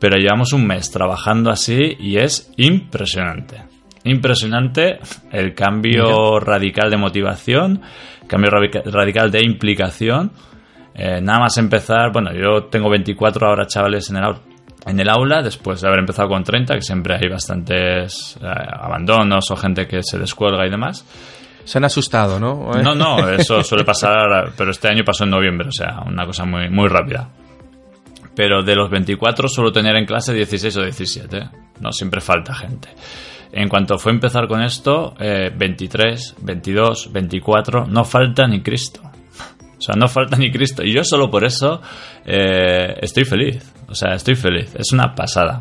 [0.00, 3.62] pero llevamos un mes trabajando así y es impresionante.
[4.04, 4.98] Impresionante
[5.32, 7.82] el cambio radical de motivación,
[8.28, 10.30] cambio radica- radical de implicación.
[10.94, 14.38] Eh, nada más empezar, bueno, yo tengo 24 ahora chavales en el aula.
[14.86, 19.50] En el aula, después de haber empezado con 30, que siempre hay bastantes eh, abandonos
[19.50, 21.04] o gente que se descuelga y demás.
[21.64, 22.70] Se han asustado, ¿no?
[22.82, 26.44] No, no, eso suele pasar, pero este año pasó en noviembre, o sea, una cosa
[26.44, 27.28] muy, muy rápida.
[28.36, 32.88] Pero de los 24 suelo tener en clase 16 o 17, no siempre falta gente.
[33.50, 39.00] En cuanto fue a empezar con esto, eh, 23, 22, 24, no falta ni Cristo.
[39.78, 40.82] O sea, no falta ni Cristo.
[40.82, 41.82] Y yo solo por eso
[42.24, 43.75] eh, estoy feliz.
[43.88, 44.74] O sea, estoy feliz.
[44.76, 45.60] Es una pasada.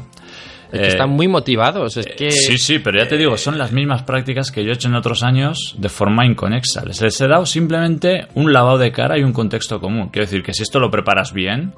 [0.72, 1.96] Es que Eh, están muy motivados.
[1.98, 2.32] Es que...
[2.32, 4.96] Sí, sí, pero ya te digo, son las mismas prácticas que yo he hecho en
[4.96, 6.84] otros años de forma inconexa.
[6.86, 10.10] Les, les he dado simplemente un lavado de cara y un contexto común.
[10.10, 11.74] Quiero decir que si esto lo preparas bien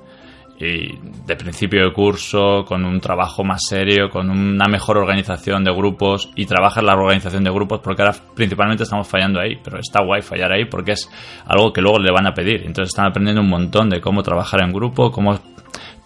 [0.59, 5.71] y de principio de curso, con un trabajo más serio, con una mejor organización de
[5.71, 10.03] grupos y trabajas la organización de grupos, porque ahora principalmente estamos fallando ahí, pero está
[10.03, 11.07] guay fallar ahí porque es
[11.45, 12.63] algo que luego le van a pedir.
[12.65, 15.39] Entonces están aprendiendo un montón de cómo trabajar en grupo, cómo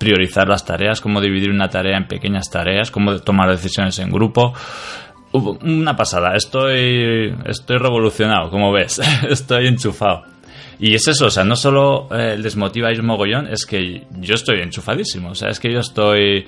[0.01, 4.51] priorizar las tareas, cómo dividir una tarea en pequeñas tareas, cómo tomar decisiones en grupo.
[5.31, 10.23] Una pasada, estoy, estoy revolucionado, como ves, estoy enchufado.
[10.79, 14.61] Y es eso, o sea, no solo eh, les motiva mogollón, es que yo estoy
[14.61, 16.47] enchufadísimo, o sea, es que yo estoy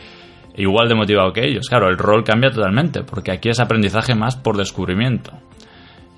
[0.56, 1.70] igual de motivado que ellos.
[1.70, 5.32] Claro, el rol cambia totalmente, porque aquí es aprendizaje más por descubrimiento.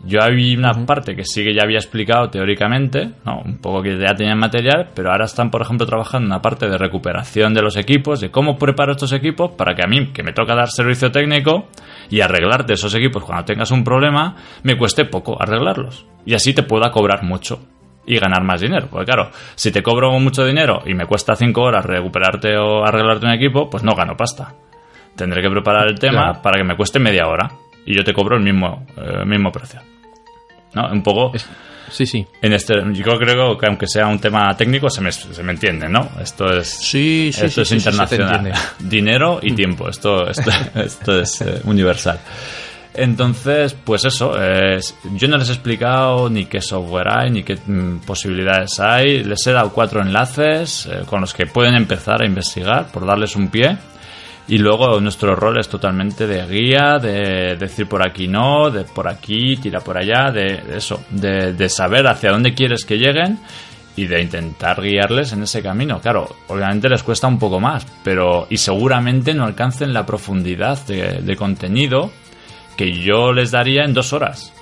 [0.06, 3.41] Yo había una parte que sí que ya había explicado teóricamente, ¿no?
[3.44, 6.70] un poco que ya tenían material, pero ahora están, por ejemplo, trabajando en una parte
[6.70, 10.22] de recuperación de los equipos, de cómo preparo estos equipos para que a mí, que
[10.22, 11.70] me toca dar servicio técnico
[12.12, 16.06] y arreglarte esos equipos cuando tengas un problema, me cueste poco arreglarlos.
[16.26, 17.60] Y así te pueda cobrar mucho
[18.06, 18.88] y ganar más dinero.
[18.91, 23.26] Porque claro, si te cobro mucho dinero y me cuesta 5 horas recuperarte o arreglarte
[23.26, 24.54] un equipo, pues no gano pasta.
[25.15, 26.41] Tendré que preparar el tema Claro.
[26.44, 27.50] para que me cueste media hora
[27.88, 29.80] y yo te cobro el mismo, eh, el mismo precio.
[30.76, 30.92] ¿No?
[30.92, 31.48] Un poco Es-
[31.90, 32.26] Sí, sí.
[32.42, 32.74] en este.
[32.94, 36.10] Yo creo que aunque sea un tema técnico, se me, se me entiende, ¿no?
[36.20, 36.68] Esto es.
[36.68, 38.52] Sí, sí, esto sí, es internacional.
[38.80, 39.88] Dinero y tiempo.
[39.88, 42.20] Esto, esto, esto es eh, universal.
[42.94, 47.56] Entonces, pues eso, es- yo no les he explicado ni qué software hay, ni qué
[47.66, 49.24] mm, posibilidades hay.
[49.24, 53.36] Les he dado cuatro enlaces eh, con los que pueden empezar a investigar, por darles
[53.36, 53.78] un pie.
[54.47, 59.08] Y luego nuestro rol es totalmente de guía, de decir por aquí no, de por
[59.08, 63.39] aquí, tira por allá, de, eso, de, saber hacia dónde quieres que lleguen
[63.95, 65.99] y de intentar guiarles en ese camino.
[65.99, 71.21] Claro, obviamente les cuesta un poco más, pero y seguramente no alcancen la profundidad de,
[71.23, 72.12] de contenido
[72.77, 74.53] que yo les daría en dos horas.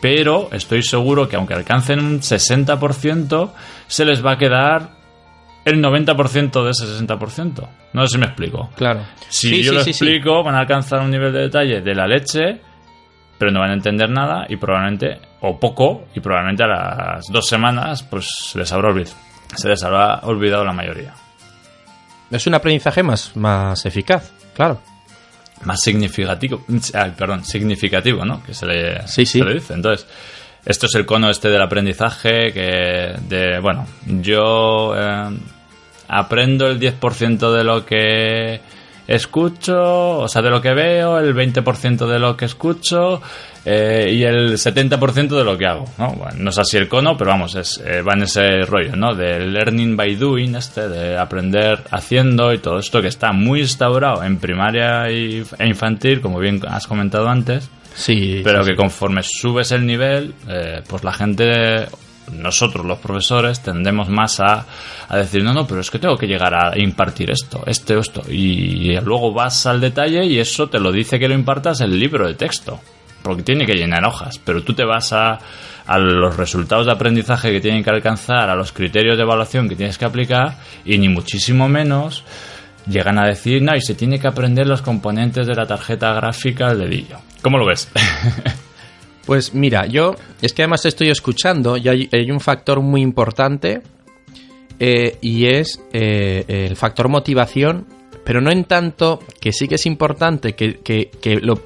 [0.00, 3.52] Pero estoy seguro que aunque alcancen un 60%,
[3.86, 4.99] se les va a quedar
[5.64, 7.68] el 90% de ese 60%.
[7.92, 8.70] No sé si me explico.
[8.76, 9.04] Claro.
[9.28, 11.94] Si Sí, yo sí, lo sí, explico, van a alcanzar un nivel de detalle de
[11.94, 12.60] la leche,
[13.38, 17.46] pero no van a entender nada y probablemente, o poco, y probablemente a las dos
[17.46, 19.16] semanas, pues se les habrá olvidado,
[19.54, 21.14] se les habrá olvidado la mayoría.
[22.30, 24.80] Es un aprendizaje más, más eficaz, claro.
[25.64, 28.42] Más significativo, ay, perdón, significativo, ¿no?
[28.42, 29.74] Que se le, se le dice.
[29.74, 30.06] Entonces,
[30.64, 35.38] esto es el cono este del aprendizaje que, de, bueno, yo eh,
[36.08, 38.60] aprendo el 10% de lo que
[39.06, 43.20] escucho, o sea, de lo que veo, el 20% de lo que escucho
[43.64, 46.14] eh, y el 70% de lo que hago, ¿no?
[46.36, 49.14] No es así el cono, pero vamos, es, eh, va en ese rollo, ¿no?
[49.14, 54.22] Del learning by doing, este, de aprender haciendo y todo esto que está muy instaurado
[54.22, 58.40] en primaria e infantil, como bien has comentado antes, Sí.
[58.44, 58.76] pero sí, que sí.
[58.76, 61.86] conforme subes el nivel, eh, pues la gente,
[62.32, 64.64] nosotros los profesores, tendemos más a,
[65.08, 68.00] a decir, no, no, pero es que tengo que llegar a impartir esto, este o
[68.00, 68.22] esto.
[68.28, 72.26] Y, luego vas al detalle y eso te lo dice que lo impartas el libro
[72.26, 72.80] de texto,
[73.22, 75.38] porque tiene que llenar hojas, pero tú te vas a,
[75.86, 79.76] a los resultados de aprendizaje que tienen que alcanzar, a los criterios de evaluación que
[79.76, 82.24] tienes que aplicar, y ni muchísimo menos
[82.90, 86.68] llegan a decir, no, y se tiene que aprender los componentes de la tarjeta gráfica
[86.68, 87.18] al dedillo.
[87.42, 87.88] ¿Cómo lo ves?
[89.26, 93.80] Pues mira, yo es que además estoy escuchando y hay, un factor muy importante
[94.80, 97.86] eh, y es eh, el factor motivación,
[98.24, 101.62] pero no en tanto que sí que es importante que, que, que lo,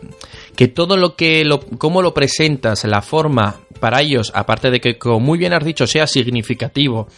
[0.56, 4.98] que todo lo que lo, cómo lo presentas, la forma para ellos, aparte de que,
[4.98, 7.08] como muy bien has dicho, sea significativo,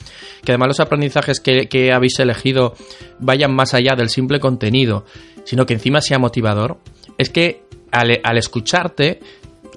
[0.45, 2.75] que además los aprendizajes que, que habéis elegido
[3.19, 5.05] vayan más allá del simple contenido,
[5.45, 6.79] sino que encima sea motivador,
[7.19, 9.21] es que al, al escucharte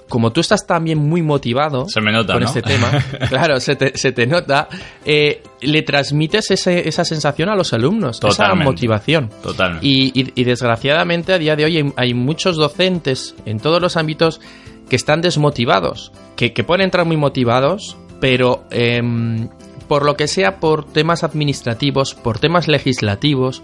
[0.10, 2.48] como tú estás también muy motivado Se me nota, con ¿no?
[2.50, 2.92] este tema,
[3.30, 4.68] claro, se te, se te nota,
[5.06, 8.62] eh, le transmites ese- esa sensación a los alumnos, Totalmente.
[8.64, 9.30] esa motivación.
[9.42, 9.86] Totalmente.
[9.88, 13.96] Y, y- y desgraciadamente a día de hoy hay, hay muchos docentes en todos los
[13.96, 14.42] ámbitos
[14.90, 19.48] que están desmotivados, que, que pueden entrar muy motivados, pero em,
[19.88, 23.62] por lo que sea, por temas administrativos, por temas legislativos,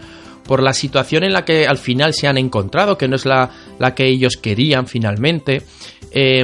[0.48, 3.50] por la situación en la que al final se han encontrado, que no es la,
[3.80, 5.62] la que ellos querían finalmente,
[6.12, 6.44] eh,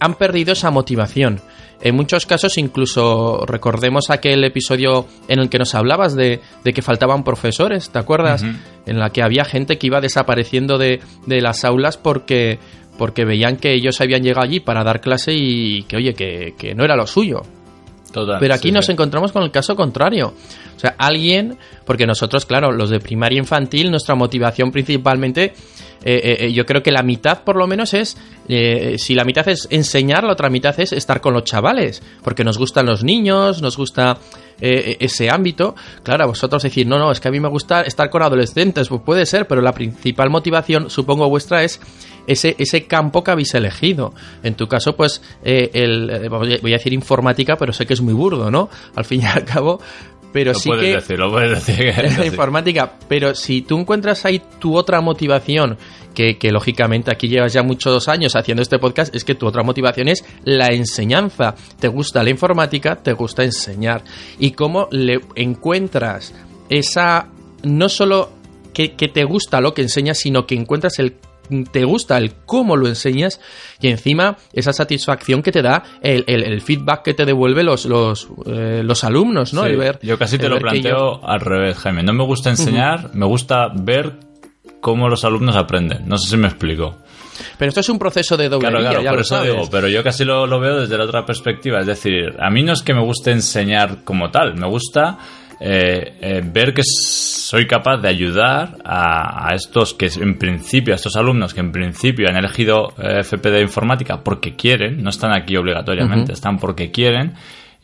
[0.00, 1.40] han perdido esa motivación.
[1.84, 6.80] En muchos casos, incluso recordemos aquel episodio en el que nos hablabas de, de que
[6.80, 8.42] faltaban profesores, ¿te acuerdas?
[8.86, 12.58] En la que había gente que iba desapareciendo de, de las aulas porque,
[12.96, 16.74] porque veían que ellos habían llegado allí para dar clase y que, oye, que, que
[16.74, 17.42] no era lo suyo.
[18.14, 18.92] Total, Pero aquí sí, nos sí.
[18.92, 20.34] encontramos con el caso contrario.
[20.76, 25.52] O sea, alguien, porque nosotros, claro, los de primaria infantil, nuestra motivación principalmente, eh,
[26.04, 28.16] eh, eh, yo creo que la mitad por lo menos es,
[28.48, 32.44] eh, si la mitad es enseñar, la otra mitad es estar con los chavales, porque
[32.44, 34.18] nos gustan los niños, nos gusta
[34.60, 35.74] eh, ese ámbito.
[36.02, 38.88] Claro, a vosotros decir, no, no, es que a mí me gusta estar con adolescentes,
[38.88, 41.80] pues puede ser, pero la principal motivación, supongo vuestra, es
[42.26, 44.14] ese, ese campo que habéis elegido.
[44.42, 48.00] En tu caso, pues, eh, el, eh, voy a decir informática, pero sé que es
[48.00, 48.68] muy burdo, ¿no?
[48.94, 49.80] Al fin y al cabo.
[50.34, 51.86] Pero Lo sí puedes que decir, lo puedes decir.
[52.04, 52.94] es la informática.
[53.06, 55.78] Pero si tú encuentras ahí tu otra motivación,
[56.12, 59.62] que, que lógicamente aquí llevas ya muchos años haciendo este podcast, es que tu otra
[59.62, 61.54] motivación es la enseñanza.
[61.78, 64.02] Te gusta la informática, te gusta enseñar.
[64.40, 66.34] Y cómo le encuentras
[66.68, 67.28] esa,
[67.62, 68.32] no solo
[68.72, 71.14] que, que te gusta lo que enseñas, sino que encuentras el
[71.72, 73.40] te gusta el cómo lo enseñas
[73.80, 77.84] y encima esa satisfacción que te da el, el- el feedback que te devuelve los,
[77.86, 79.62] los, eh, los alumnos, ¿no?
[79.64, 82.02] Sí, El ver- yo casi te lo planteo al revés, Jaime.
[82.02, 84.14] No me gusta enseñar, me gusta ver
[84.80, 86.06] cómo los alumnos aprenden.
[86.06, 86.96] No sé si me explico.
[87.58, 89.52] Pero esto es un proceso de doble Claro, claro, ya por eso sabes.
[89.52, 91.80] digo, pero yo casi lo, lo veo desde la otra perspectiva.
[91.80, 95.18] Es decir, a mí no es que me guste enseñar como tal, me gusta
[95.60, 100.96] eh, eh, ver que soy capaz de ayudar a, a estos que en principio, a
[100.96, 105.32] estos alumnos que en principio han elegido eh, FP de informática porque quieren, no están
[105.32, 107.34] aquí obligatoriamente, están porque quieren.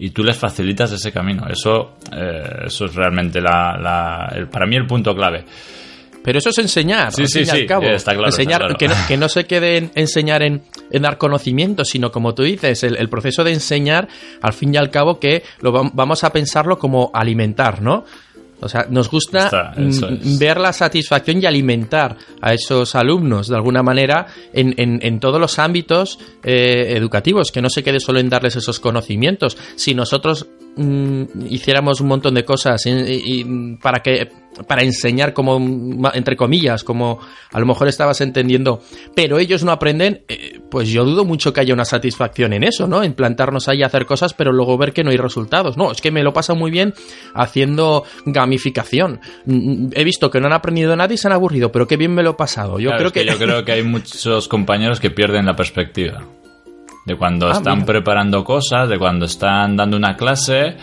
[0.02, 1.46] Y tú les facilitas ese camino.
[1.46, 5.44] Eso, eh, eso es realmente la, la- el- para mí el punto clave.
[6.24, 7.82] Pero eso es enseñar, Sí, al sí, fin y al sí, cabo.
[7.86, 8.76] está claro, está enseñar, claro.
[8.78, 12.42] Que, no, que no se quede en enseñar en, en dar conocimiento, sino como tú
[12.42, 14.08] dices, el, el proceso de enseñar,
[14.42, 18.04] al fin y al cabo, que lo vam- vamos a pensarlo como alimentar, ¿no?
[18.62, 20.38] O sea, nos gusta Está, eso es.
[20.38, 25.40] ver la satisfacción y alimentar a esos alumnos de alguna manera en, en- en todos
[25.40, 29.56] los ámbitos eh, educativos, que no se quede solo en darles esos conocimientos.
[29.76, 34.28] Si nosotros mm, hiciéramos un montón de cosas y- y- y para que
[34.66, 35.58] para enseñar como
[36.14, 37.18] entre comillas como
[37.52, 38.82] a lo mejor estabas entendiendo
[39.14, 42.86] pero ellos no aprenden eh, pues yo dudo mucho que haya una satisfacción en eso
[42.86, 45.92] no en plantarnos ahí a hacer cosas pero luego ver que no hay resultados no
[45.92, 46.94] es que me lo paso muy bien
[47.34, 51.86] haciendo gamificación Mm, he visto que no han aprendido nada y se han aburrido pero
[51.86, 53.82] qué bien me lo he pasado yo Claro, creo es que, yo creo que hay
[53.82, 56.22] muchos compañeros que pierden la perspectiva.
[57.06, 57.86] De cuando Ah, están mira.
[57.86, 60.76] preparando cosas, de cuando están dando una clase.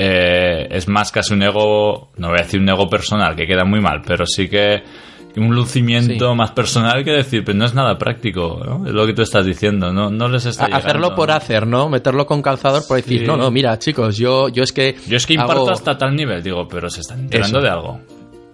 [0.00, 3.64] Eh, es más casi un ego, no voy a decir un ego personal, que queda
[3.64, 4.82] muy mal, pero sí que
[5.36, 6.36] un lucimiento Sí.
[6.36, 8.84] más personal que decir, pero no es nada práctico, ¿no?
[8.88, 11.34] Es lo que tú estás diciendo, no, no les está a- hacerlo llegando, por ¿no?
[11.34, 13.26] hacer no meterlo con calzador por decir Sí.
[13.26, 16.16] no no mira chicos yo yo es que Yo es que imparto hago- hasta tal
[16.16, 17.64] nivel, digo, pero se están enterando Eso.
[17.64, 18.00] de algo.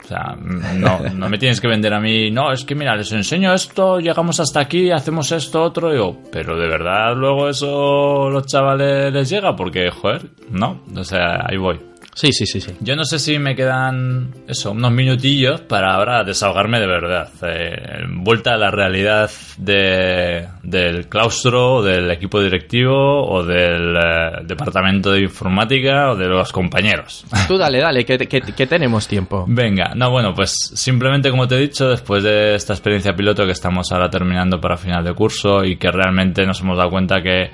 [0.05, 3.11] O sea, no, no me tienes que vender a mí, no, es que mira, les
[3.13, 8.47] enseño esto, llegamos hasta aquí, hacemos esto, otro, digo, pero de verdad luego eso los
[8.47, 11.81] chavales les llega, porque, joder, no, o sea, ahí voy.
[12.15, 16.23] Sí sí sí sí Yo no sé si me quedan, eso, unos minutillos para ahora
[16.25, 17.29] desahogarme de verdad.
[17.43, 25.11] eh, vuelta a la realidad de, del claustro, del equipo directivo, o del eh, departamento
[25.13, 27.25] de informática, o de los compañeros.
[27.49, 31.57] tú dale dale que, que- que tenemos tiempo Venga, no, bueno, pues simplemente como te
[31.57, 35.65] he dicho, después de esta experiencia piloto que estamos ahora terminando para final de curso
[35.65, 37.51] y que realmente nos hemos dado cuenta que,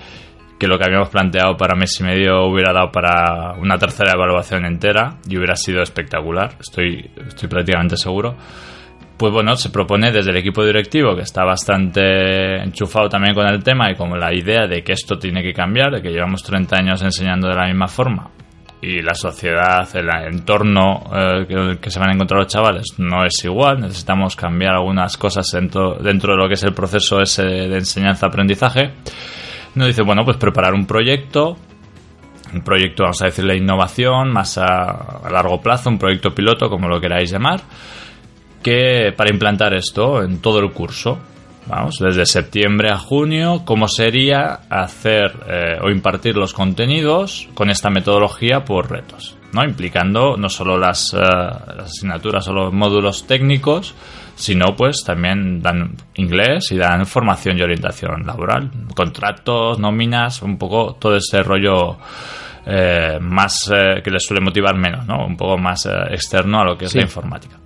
[0.61, 4.67] que lo que habíamos planteado para mes y medio hubiera dado para una tercera evaluación
[4.67, 8.37] entera y hubiera sido espectacular, estoy, estoy prácticamente seguro.
[9.17, 13.65] Pues bueno, se propone desde el equipo directivo, que está bastante enchufado también con el
[13.65, 16.77] tema y con la idea de que esto tiene que cambiar, de que llevamos 30
[16.77, 18.31] años enseñando de la misma forma
[18.83, 23.25] y la sociedad, el entorno eh, que, que se van a encontrar los chavales no
[23.25, 27.43] es igual, necesitamos cambiar algunas cosas dentro, dentro de lo que es el proceso ese
[27.43, 28.93] de enseñanza-aprendizaje.
[29.75, 31.57] Nos dice, bueno, pues preparar un proyecto,
[32.53, 37.01] un proyecto, vamos a decirle, innovación, más a, largo plazo, un proyecto piloto, como lo
[37.01, 37.61] queráis llamar,
[38.63, 41.19] que para implantar esto en todo el curso.
[41.67, 47.91] Vamos, desde septiembre a junio, cómo sería hacer eh, o impartir los contenidos con esta
[47.91, 49.63] metodología por retos, ¿no?
[49.63, 53.95] Implicando no solo las, eh, las asignaturas o los módulos técnicos,
[54.41, 60.97] sino pues también dan inglés y dan formación y orientación laboral, contratos, nóminas, un poco
[60.99, 61.99] todo este rollo
[62.65, 65.27] eh, más eh, que les suele motivar menos, ¿no?
[65.27, 67.57] Un poco más eh, externo a lo que es la informática.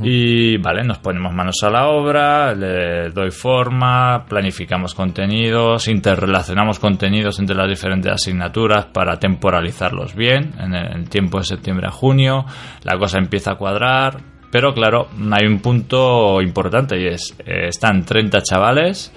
[0.00, 7.40] Y vale, nos ponemos manos a la obra, le doy forma, planificamos contenidos, interrelacionamos contenidos
[7.40, 12.44] entre las diferentes asignaturas para temporalizarlos bien en el tiempo de septiembre a junio.
[12.84, 18.04] La cosa empieza a cuadrar, pero claro, hay un punto importante y es, eh, están
[18.04, 19.10] 30 chavales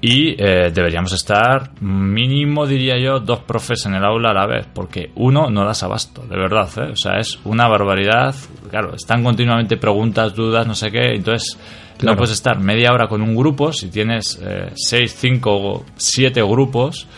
[0.00, 4.66] y eh, deberíamos estar mínimo, diría yo, dos profes en el aula a la vez,
[4.72, 6.92] porque uno no das abasto, de verdad, ¿eh?
[6.92, 8.32] O sea, es una barbaridad.
[8.70, 11.58] Claro, están continuamente preguntas, dudas, no sé qué, entonces
[11.96, 12.14] Claro.
[12.14, 17.08] no puedes estar media hora con un grupo si tienes eh, seis, cinco siete grupos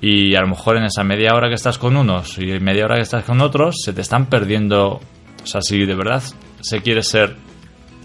[0.00, 2.96] y a lo mejor en esa media hora que estás con unos y media hora
[2.96, 4.98] que estás con otros, se te están perdiendo.
[5.42, 6.22] O sea, si de verdad
[6.64, 7.36] se quiere ser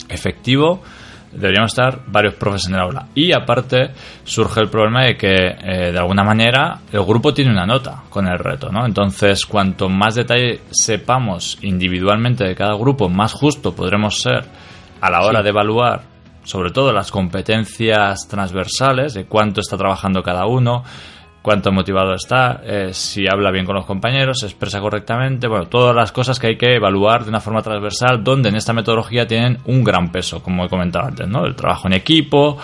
[0.10, 0.82] efectivo,
[1.32, 3.08] deberíamos estar varios profes en el aula.
[3.16, 3.92] Y aparte
[4.24, 8.28] surge el problema de que eh, de alguna manera el grupo tiene una nota con
[8.28, 8.86] el reto, ¿no?
[8.86, 14.44] Entonces, cuanto más detalle sepamos individualmente de cada grupo, más justo podremos ser
[15.00, 16.02] a la hora de evaluar
[16.44, 20.84] sobre todo las competencias transversales, de cuánto está trabajando cada uno,
[21.42, 25.96] cuánto motivado está, eh, si habla bien con los compañeros, se expresa correctamente, bueno, todas
[25.96, 29.60] las cosas que hay que evaluar de una forma transversal, donde en esta metodología tienen
[29.66, 31.46] un gran peso, como he comentado antes, ¿no?
[31.46, 32.58] El trabajo en equipo,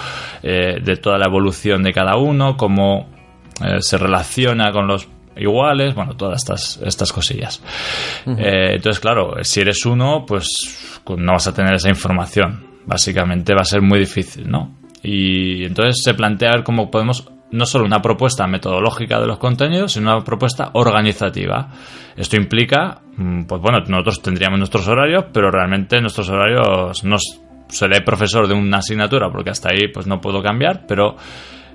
[0.43, 3.09] eh, de toda la evolución de cada uno, cómo
[3.63, 5.07] eh, se relaciona con los
[5.37, 7.61] iguales, bueno, todas estas, estas cosillas.
[8.25, 12.67] Entonces, claro, si eres uno, pues no vas a tener esa información.
[12.85, 14.77] Básicamente va a ser muy difícil, ¿no?
[15.03, 19.93] Y entonces se plantea ver cómo podemos no solo una propuesta metodológica de los contenidos,
[19.93, 21.69] sino una propuesta organizativa.
[22.15, 27.17] Esto implica, mm, pues bueno, nosotros tendríamos nuestros horarios, pero realmente nuestros horarios no
[27.67, 31.15] seré profesor de una asignatura porque hasta ahí pues no puedo cambiar, pero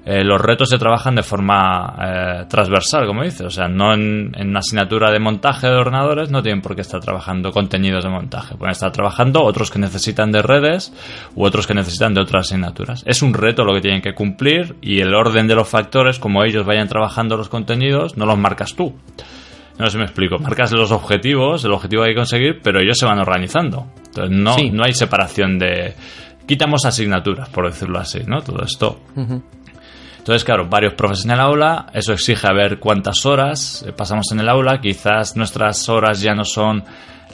[0.05, 3.45] eh, los retos se trabajan de forma eh, transversal, como dice.
[3.45, 6.81] O sea, no en, en una asignatura de montaje de ordenadores no tienen por qué
[6.81, 8.55] estar trabajando contenidos de montaje.
[8.57, 10.93] Pueden estar trabajando otros que necesitan de redes
[11.35, 13.03] u otros que necesitan de otras asignaturas.
[13.07, 16.43] Es un reto lo que tienen que cumplir y el orden de los factores, como
[16.45, 18.95] ellos vayan trabajando los contenidos, no los marcas tú.
[19.79, 20.39] No sé si me explico.
[20.39, 23.87] Marcas los objetivos, el objetivo que hay que conseguir, pero ellos se van organizando.
[24.07, 24.71] Entonces no, Sí.
[24.71, 25.95] no hay separación de...
[26.47, 28.43] Quitamos asignaturas, por decirlo así, ¿no?
[28.43, 29.01] Todo esto.
[30.31, 34.31] Entonces, claro, varios profes en el aula, eso exige a ver cuántas horas eh, pasamos
[34.31, 36.85] en el aula, quizás nuestras horas ya no son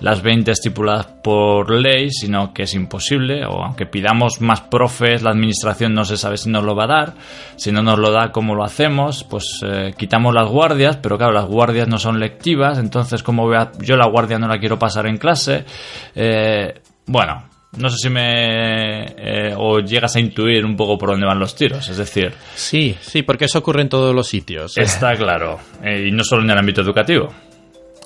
[0.01, 5.29] las 20 estipuladas por ley, sino que es imposible, o aunque pidamos más profes, la
[5.33, 7.13] administración no se sabe si nos lo va a dar,
[7.57, 9.25] si no nos lo da, ¿cómo lo hacemos?
[9.25, 13.57] Pues eh, quitamos las guardias, pero claro, las guardias no son lectivas, entonces como voy
[13.59, 15.67] a- yo la guardia no la quiero pasar en clase,
[16.15, 17.43] Eh, bueno,
[17.79, 19.05] no sé si me...
[19.05, 22.33] eh, o llegas a intuir un poco por dónde van los tiros, es decir...
[22.55, 24.77] Sí, sí, porque eso ocurre en todos los sitios.
[24.79, 25.59] Está claro.
[25.83, 27.33] Eh, y no solo en el ámbito educativo.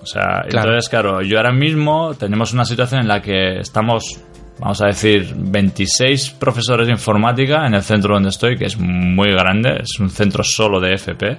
[0.02, 0.68] O sea, Claro.
[0.70, 4.18] entonces, claro, yo ahora mismo tenemos una situación en la que estamos,
[4.60, 9.32] vamos a decir, 26 profesores de informática en el centro donde estoy, que es muy
[9.32, 11.38] grande, es un centro solo de FP,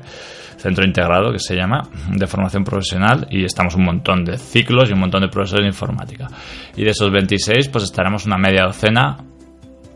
[0.58, 4.94] centro integrado que se llama, de formación profesional, y estamos un montón de ciclos y
[4.94, 6.28] un montón de profesores de informática.
[6.76, 9.18] Y de esos 26, pues estaremos una media docena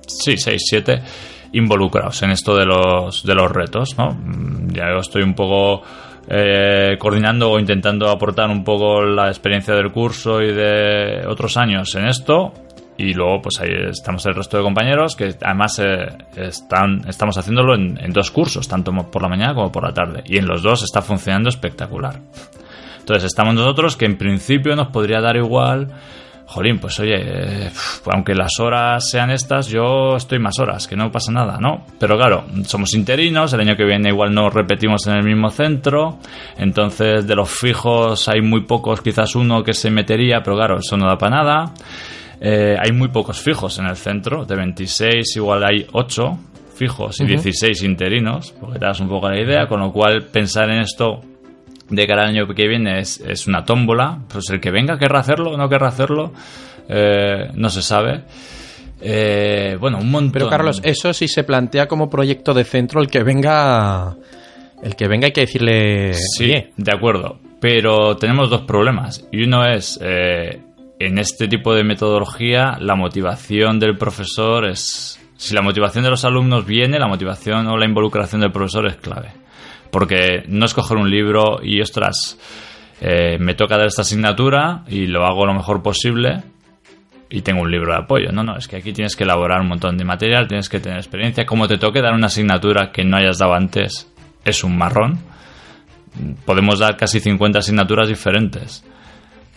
[0.07, 1.01] sí, 6, 7
[1.53, 4.17] involucrados en esto de los, de los retos, ¿no?
[4.67, 5.81] Ya estoy un poco
[6.27, 11.95] eh, coordinando o intentando aportar un poco la experiencia del curso y de otros años
[11.95, 12.51] en esto.
[12.97, 17.75] Y luego, pues ahí estamos el resto de compañeros que además eh, están, estamos haciéndolo
[17.75, 20.23] en, dos cursos, tanto por la mañana como por la tarde.
[20.25, 22.21] Y en los dos está funcionando espectacular.
[22.99, 25.89] Entonces estamos nosotros que en principio nos podría dar igual.
[26.47, 27.71] Jolín, pues oye, eh,
[28.11, 31.85] aunque las horas sean estas, yo estoy más horas, que no pasa nada, ¿no?
[31.99, 36.19] Pero claro, somos interinos, el año que viene igual no repetimos en el mismo centro,
[36.57, 40.95] entonces de los fijos hay muy pocos, quizás uno que se metería, pero claro, eso
[40.97, 41.73] no da para nada.
[42.41, 46.37] Eh, hay muy pocos fijos en el centro, de 26 igual hay 8
[46.75, 50.69] fijos y 16 interinos, porque te das un poco la idea, con lo cual pensar
[50.69, 51.21] en esto
[51.89, 54.19] de cara al año que viene es, es una tómbola.
[54.27, 56.33] Pues el que venga querrá hacerlo o no querrá hacerlo,
[56.89, 58.23] eh, no se sabe.
[59.01, 60.31] Eh, bueno, un montón.
[60.31, 64.15] Pero Carlos, eso sí se plantea como proyecto de centro, el que venga,
[64.83, 67.39] el que venga hay que decirle, Sí, "Oye, de acuerdo.
[67.61, 69.27] Pero tenemos dos problemas.
[69.31, 70.59] Y uno es, eh,
[70.99, 75.21] en este tipo de metodología, la motivación del profesor es...
[75.37, 78.95] Si la motivación de los alumnos viene, la motivación o la involucración del profesor es
[78.95, 79.33] clave.
[79.91, 82.39] Porque no es coger un libro y, ostras,
[83.01, 86.43] eh, me toca dar esta asignatura y lo hago lo mejor posible
[87.29, 88.31] y tengo un libro de apoyo.
[88.31, 90.97] No, no, es que aquí tienes que elaborar un montón de material, tienes que tener
[90.97, 91.45] experiencia.
[91.45, 94.09] Como te toque dar una asignatura que no hayas dado antes,
[94.45, 95.19] es un marrón.
[96.45, 98.85] podemos dar casi 50 asignaturas diferentes.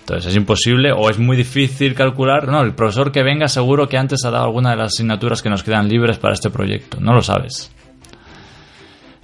[0.08, 2.48] Entonces es imposible o es muy difícil calcular.
[2.48, 5.50] No, el profesor que venga seguro que antes ha dado alguna de las asignaturas que
[5.50, 6.98] nos quedan libres para este proyecto.
[6.98, 7.70] No lo sabes.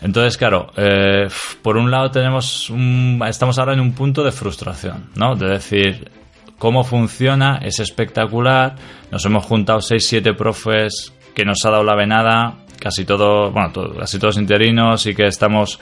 [0.02, 1.26] Entonces, claro, eh,
[1.62, 2.70] por un lado tenemos
[3.26, 5.36] estamos ahora en un punto de frustración, ¿no?
[5.36, 6.10] De decir,
[6.58, 8.74] cómo funciona, es espectacular.
[9.10, 14.18] Nos hemos juntado 6-7 profes que nos ha dado la venada, casi todo, bueno, casi
[14.18, 15.80] todos interinos y que estamos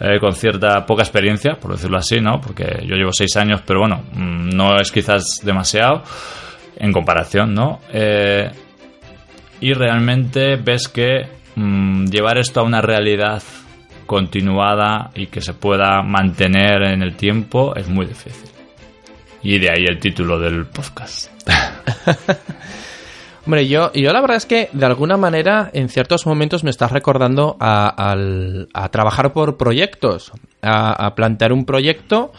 [0.00, 2.40] eh, con cierta poca experiencia, por decirlo así, ¿no?
[2.40, 6.02] Porque yo llevo 6 años, pero bueno, mm, no es quizás demasiado
[6.76, 7.80] en comparación, ¿no?
[7.92, 8.50] Eh,
[9.60, 13.42] y realmente ves que mm, llevar esto a una realidad
[14.06, 18.48] continuada y que se pueda mantener en el tiempo es muy difícil.
[19.42, 21.30] Y de ahí el título del podcast.
[23.46, 26.92] Hombre, yo, yo la verdad es que de alguna manera en ciertos momentos me estás
[26.92, 28.16] recordando a,
[28.90, 30.32] trabajar por proyectos,
[30.62, 32.32] a, plantear un proyecto,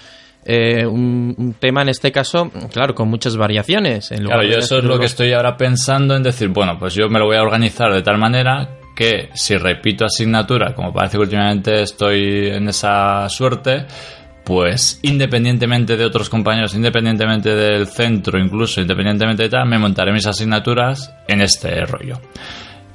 [0.46, 4.12] eh, un, tema en este caso, claro, con muchas variaciones.
[4.12, 7.10] En claro, yo eso es lo que estoy ahora pensando en decir, bueno, pues yo
[7.10, 11.24] me lo voy a organizar de tal manera que si repito asignatura, como parece que
[11.24, 13.86] últimamente estoy en esa suerte,
[14.44, 20.28] pues independientemente de otros compañeros, independientemente del centro, incluso independientemente de tal, me montaré mis
[20.28, 22.20] asignaturas en este rollo.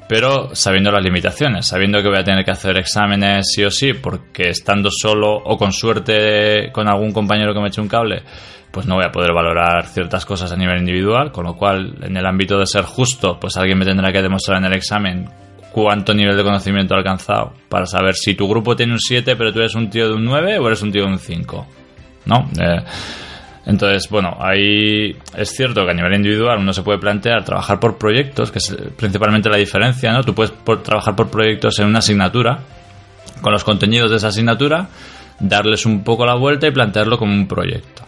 [0.09, 3.92] Pero sabiendo las limitaciones, sabiendo que voy a tener que hacer exámenes sí o sí,
[3.92, 8.22] porque estando solo o con suerte con algún compañero que me eche un cable,
[8.70, 12.16] pues no voy a poder valorar ciertas cosas a nivel individual, con lo cual en
[12.16, 15.28] el ámbito de ser justo, pues alguien me tendrá que demostrar en el examen
[15.77, 19.53] cuánto nivel de conocimiento ha alcanzado para saber si tu grupo tiene un 7 pero
[19.53, 21.66] tú eres un tío de un 9 o eres un tío de un 5.
[22.24, 22.49] ¿No?
[22.59, 22.83] Eh,
[23.66, 27.99] entonces, bueno, ahí es cierto que a nivel individual uno se puede plantear trabajar por
[27.99, 30.22] proyectos, que es principalmente la diferencia, ¿no?
[30.22, 32.61] Tú puedes trabajar por proyectos en una asignatura,
[33.43, 34.89] con los contenidos de esa asignatura,
[35.41, 38.03] darles un poco la vuelta y plantearlo como un proyecto.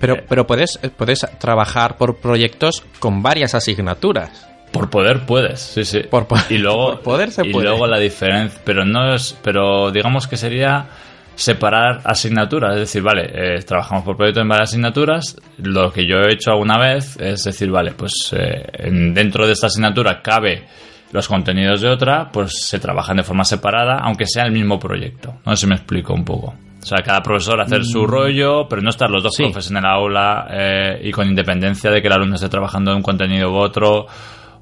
[0.00, 4.49] Pero, eh, pero puedes, puedes trabajar por proyectos con varias asignaturas.
[4.72, 6.00] Por poder puedes, sí, sí.
[6.08, 7.68] Por, y luego, poder se y puede.
[7.68, 10.86] luego la diferencia, pero no es, pero digamos que sería
[11.34, 16.18] separar asignaturas, es decir, vale, eh, trabajamos por proyecto en varias asignaturas, lo que yo
[16.18, 20.66] he hecho alguna vez es decir, vale, pues eh, dentro de esta asignatura cabe
[21.12, 25.34] los contenidos de otra, pues se trabajan de forma separada, aunque sea el mismo proyecto.
[25.44, 26.54] No sé si me explico un poco.
[26.82, 28.06] O sea, cada profesor hacer su mm.
[28.06, 32.00] rollo, pero no estar los dos profes en el aula eh, y con independencia de
[32.00, 34.06] que el alumno esté trabajando en un contenido u otro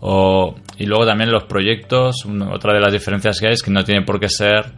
[0.01, 4.03] y luego también los proyectos, otra de las diferencias que hay es que no tiene
[4.03, 4.73] por qué ser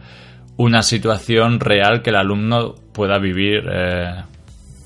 [0.57, 4.23] una situación real que el alumno pueda vivir eh,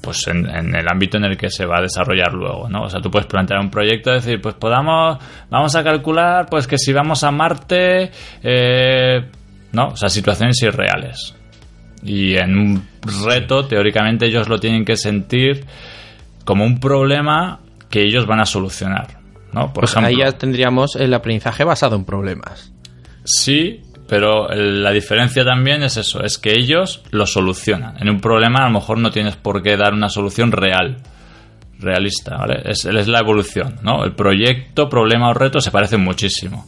[0.01, 2.83] pues en, el ámbito en el que se va a desarrollar luego, ¿no?
[2.83, 5.17] O sea, tú puedes plantear un proyecto, decir, pues podamos,
[5.49, 8.11] vamos a calcular, pues que si vamos a Marte,
[8.43, 9.25] eh,
[9.71, 9.87] ¿no?
[9.87, 11.35] O sea, situaciones irreales.
[12.03, 12.87] Y en un
[13.25, 15.65] reto, teóricamente, ellos lo tienen que sentir
[16.45, 17.59] como un problema
[17.89, 19.24] que ellos van a solucionar.
[19.51, 22.73] Por pues ahí ya tendríamos el aprendizaje basado en problemas.
[23.23, 27.95] Sí, pero la diferencia también es eso, es que ellos lo solucionan.
[27.99, 30.97] En un problema a lo mejor no tienes por qué dar una solución real,
[31.79, 32.61] realista, ¿vale?
[32.65, 34.03] Es, es la evolución, ¿no?
[34.03, 36.65] El proyecto, problema o reto se parecen muchísimo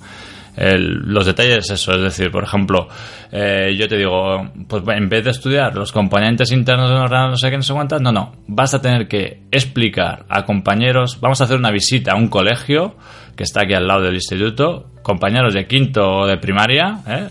[0.58, 2.88] los detalles eso, es decir, por ejemplo,
[3.32, 7.32] eh, yo te digo, pues en vez de estudiar los componentes internos de un ordenador,
[7.32, 11.42] no sé qué, no sé no, no, vas a tener que explicar a compañeros, vamos
[11.42, 12.96] a hacer una visita a un colegio
[13.36, 17.28] que está aquí al lado del instituto, compañeros de quinto o de primaria, ¿eh?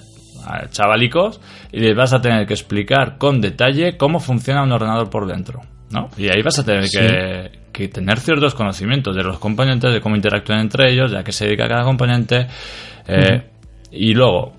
[0.70, 1.41] chavalicos,
[1.72, 5.62] y les vas a tener que explicar con detalle cómo funciona un ordenador por dentro.
[5.91, 6.09] ¿no?
[6.16, 7.51] Y ahí vas a tener que,
[7.89, 11.45] tener ciertos conocimientos de los componentes, de cómo interactúan entre ellos, de a qué se
[11.45, 12.47] dedica cada componente.
[13.07, 13.43] Eh,
[13.93, 14.53] y luego,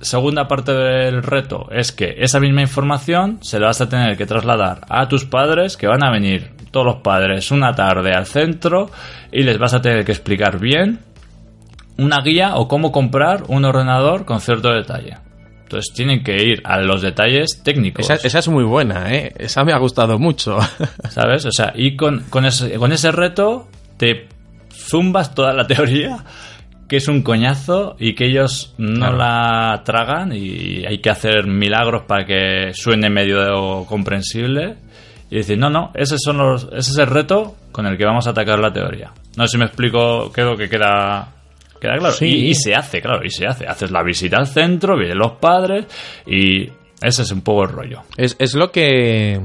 [0.00, 4.26] segunda parte del reto es que esa misma información se la vas a tener que
[4.26, 8.90] trasladar a tus padres, que van a venir todos los padres una tarde al centro
[9.30, 11.00] y les vas a tener que explicar bien
[11.98, 15.18] una guía o cómo comprar un ordenador con cierto detalle.
[15.72, 18.10] Entonces tienen que ir a los detalles técnicos.
[18.10, 19.32] Esa, es muy buena, ¿eh?
[19.38, 20.58] Esa me ha gustado mucho.
[21.08, 21.46] ¿Sabes?
[21.46, 24.28] O sea, y con, con, ese, con ese reto te
[24.70, 26.26] zumbas toda la teoría,
[26.88, 32.02] que es un coñazo y que ellos no la tragan y hay que hacer milagros
[32.06, 34.76] para que suene medio comprensible.
[35.30, 38.26] Y decir, no, no, ese, son los, ese es el reto con el que vamos
[38.26, 39.10] a atacar la teoría.
[39.38, 41.32] No sé si me explico, creo que queda
[41.82, 42.14] Queda claro.
[42.20, 43.66] Y, se hace, claro, y se hace.
[43.66, 45.86] Haces la visita al centro, vienen los padres
[46.24, 46.68] y
[47.02, 48.02] ese es un poco el rollo.
[48.16, 49.40] Es, es lo que...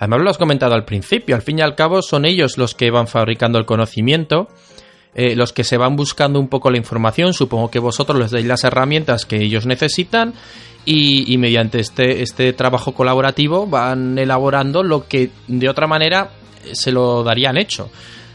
[0.00, 2.90] Además lo has comentado al principio, al fin y al cabo son ellos los que
[2.90, 4.48] van fabricando el conocimiento
[5.14, 7.32] eh, los que se van buscando un poco la información.
[7.32, 10.34] Supongo que vosotros les dais las herramientas que ellos necesitan
[10.84, 16.30] y, y mediante este, este trabajo colaborativo van elaborando lo que de otra manera
[16.72, 17.88] se lo darían hecho.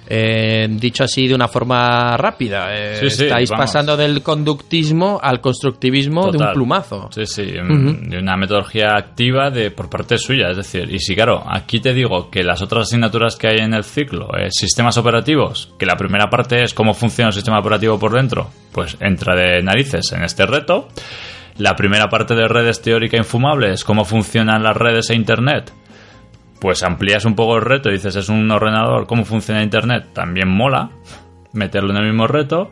[0.07, 3.65] Eh, dicho así de una forma rápida, eh, Sí, sí, estáis vamos.
[3.65, 7.09] pasando del conductismo al constructivismo de un plumazo.
[7.11, 11.43] Sí, sí, de una metodología activa de por parte suya, es decir, y si claro,
[11.49, 15.73] aquí te digo que las otras asignaturas que hay en el ciclo, eh, sistemas operativos,
[15.79, 19.61] que la primera parte es cómo funciona el sistema operativo por dentro, pues entra de
[19.61, 20.87] narices en este reto.
[21.59, 25.71] La primera parte de redes teórica infumable es cómo funcionan las redes e internet.
[26.63, 30.47] Pues amplías un poco el reto y dices, es un ordenador, cómo funciona internet, también
[30.47, 30.91] mola
[31.51, 32.71] meterlo en el mismo reto.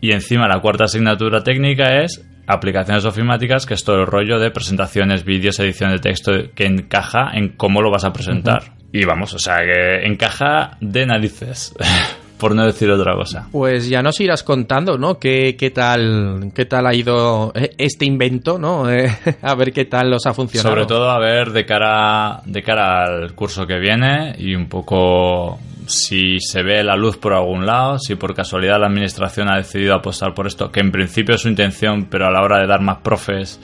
[0.00, 4.50] Y encima la cuarta asignatura técnica es aplicaciones ofimáticas, que es todo el rollo de
[4.50, 8.72] presentaciones, vídeos, edición de texto que encaja en cómo lo vas a presentar.
[8.92, 11.76] Y vamos, o sea, que encaja de narices,
[12.38, 13.48] por no decir otra cosa.
[13.50, 15.18] Pues ya nos irás contando, ¿no?
[15.18, 18.88] ¿Qué, qué tal, qué tal ha ido eh, este invento, ¿no?
[18.98, 19.10] Eh,
[19.42, 20.74] a ver qué tal os ha funcionado.
[20.74, 25.58] Sobre todo a ver de cara, de cara al curso que viene y un poco
[25.86, 29.94] si se ve la luz por algún lado, si por casualidad la administración ha decidido
[29.94, 32.80] apostar por esto, que en principio es su intención, pero a la hora de dar
[32.80, 33.60] más profes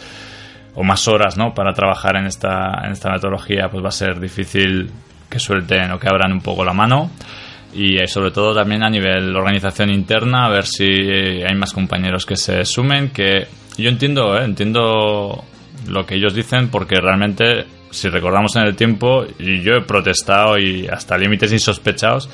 [0.75, 1.55] o más horas, ¿no?
[1.55, 4.91] Para trabajar en esta, en esta metodología, pues va a ser difícil
[5.29, 7.11] que suelten o que abran un poco la mano.
[7.75, 12.25] Y eh, sobre todo también a nivel organización interna, a ver si hay más compañeros
[12.25, 13.47] que se sumen, que
[13.77, 14.45] yo entiendo, ¿eh?
[14.45, 15.45] entiendo
[15.89, 20.59] lo que ellos dicen porque realmente si recordamos en el tiempo y yo he protestado
[20.59, 22.29] y hasta límites insospechados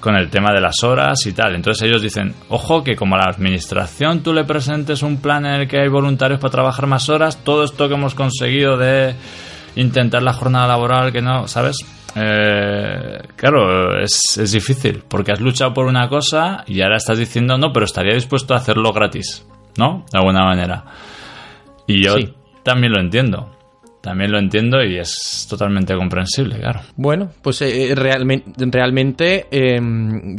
[0.00, 1.54] con el tema de las horas y tal.
[1.54, 5.62] Entonces ellos dicen, ojo que como a la administración tú le presentes un plan en
[5.62, 9.14] el que hay voluntarios para trabajar más horas, todo esto que hemos conseguido de
[9.76, 11.76] intentar la jornada laboral que no, ¿sabes?
[12.16, 17.56] Eh, claro, es, es difícil porque has luchado por una cosa y ahora estás diciendo
[17.58, 19.46] no, pero estaría dispuesto a hacerlo gratis,
[19.78, 20.04] ¿no?
[20.12, 20.84] De alguna manera.
[21.86, 22.32] Y yo Sí.
[22.62, 23.50] también lo entiendo.
[24.00, 26.80] También lo entiendo y es totalmente comprensible, claro.
[26.94, 29.80] Bueno, pues eh, realmente, realmente eh,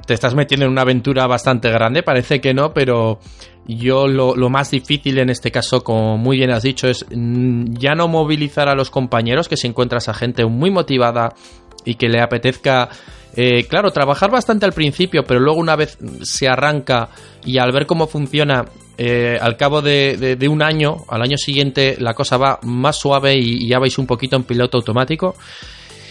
[0.05, 3.19] te estás metiendo en una aventura bastante grande, parece que no, pero
[3.65, 7.73] yo lo, lo más difícil en este caso, como muy bien has dicho, es mm,
[7.73, 11.34] ya no movilizar a los compañeros, que si encuentras a gente muy motivada
[11.86, 12.89] y que le apetezca,
[13.36, 17.09] eh, claro, trabajar bastante al principio, pero luego una vez se arranca
[17.45, 18.65] y al ver cómo funciona,
[18.97, 23.67] eh, al cabo de, un año, al año siguiente, la cosa va más suave y,
[23.67, 25.36] ya vais un poquito en piloto automático.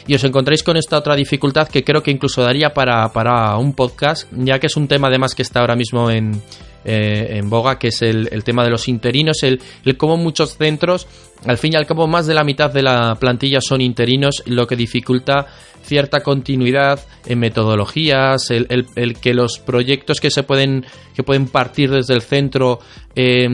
[0.06, 3.72] Y os encontráis con esta otra dificultad que creo que incluso daría para, para un
[3.72, 6.42] podcast, ya que es un tema además que está ahora mismo en,
[6.84, 10.58] eh, en boga, que es el, el tema de los interinos, el, el cómo muchos
[10.58, 11.06] centros,
[11.46, 14.66] al fin y al cabo más de la mitad de la plantilla son interinos, lo
[14.66, 15.46] que dificulta
[15.82, 21.46] cierta continuidad en metodologías, el, el- el que los proyectos que se pueden que pueden
[21.46, 22.80] partir desde el centro
[23.14, 23.46] eh,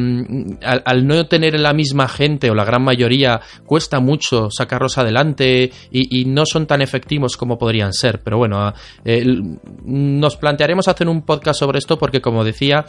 [0.63, 6.25] al, no tener la misma gente o la gran mayoría cuesta mucho sacarlos adelante y,
[6.25, 8.21] no son tan efectivos como podrían ser.
[8.25, 8.73] Pero bueno,
[9.85, 12.85] nos plantearemos hacer un podcast sobre esto porque como decía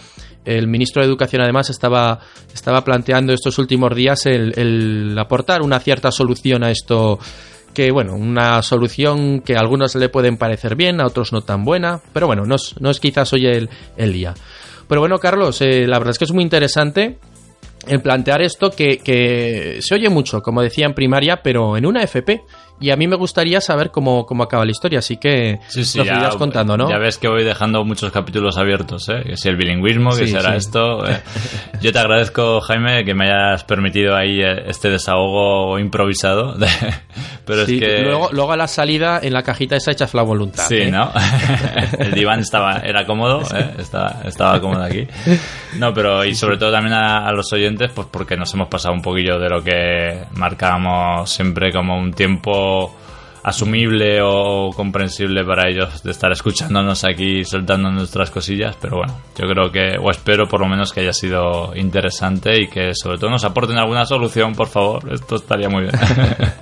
[0.45, 2.19] el ministro de Educación además estaba
[2.53, 4.53] estaba planteando estos últimos días el
[5.17, 7.19] aportar una cierta solución a esto
[7.73, 11.63] que bueno, una solución que a algunos le pueden parecer bien, a otros no tan
[11.63, 14.33] buena, pero bueno, no es, no es quizás hoy el, el día.
[14.87, 17.17] Pero bueno, Carlos, eh, la verdad es que es muy interesante
[17.87, 22.03] el plantear esto que, que se oye mucho, como decía en primaria, pero en una
[22.03, 22.41] FP.
[22.81, 25.99] Y a mí me gustaría saber cómo, cómo acaba la historia, así que Sí, sí,
[25.99, 26.89] nos ya, irás contando, ¿no?
[26.89, 29.21] ya ves que voy dejando muchos capítulos abiertos, ¿eh?
[29.25, 31.07] Que si el bilingüismo, que Sí, será esto.
[31.07, 31.21] eh.
[31.81, 36.55] Yo te agradezco, Jaime, que me hayas permitido ahí eh, este desahogo improvisado.
[37.45, 38.01] Pero Sí, es que...
[38.03, 40.65] luego, luego a la salida en la cajita esa echas la voluntad.
[40.67, 40.91] Sí, ¿eh?
[40.91, 41.11] ¿no?
[41.99, 43.75] el diván estaba, era cómodo, ¿eh?
[43.79, 45.07] estaba, estaba cómodo aquí.
[45.77, 48.93] No, pero y sobre todo también a, a los oyentes, pues porque nos hemos pasado
[48.93, 52.70] un poquillo de lo que marcábamos siempre como un tiempo
[53.43, 59.47] asumible o comprensible para ellos de estar escuchándonos aquí soltando nuestras cosillas, pero bueno, yo
[59.47, 63.31] creo que, o espero por lo menos que haya sido interesante y que sobre todo
[63.31, 65.93] nos aporten alguna solución, por favor, esto estaría muy bien.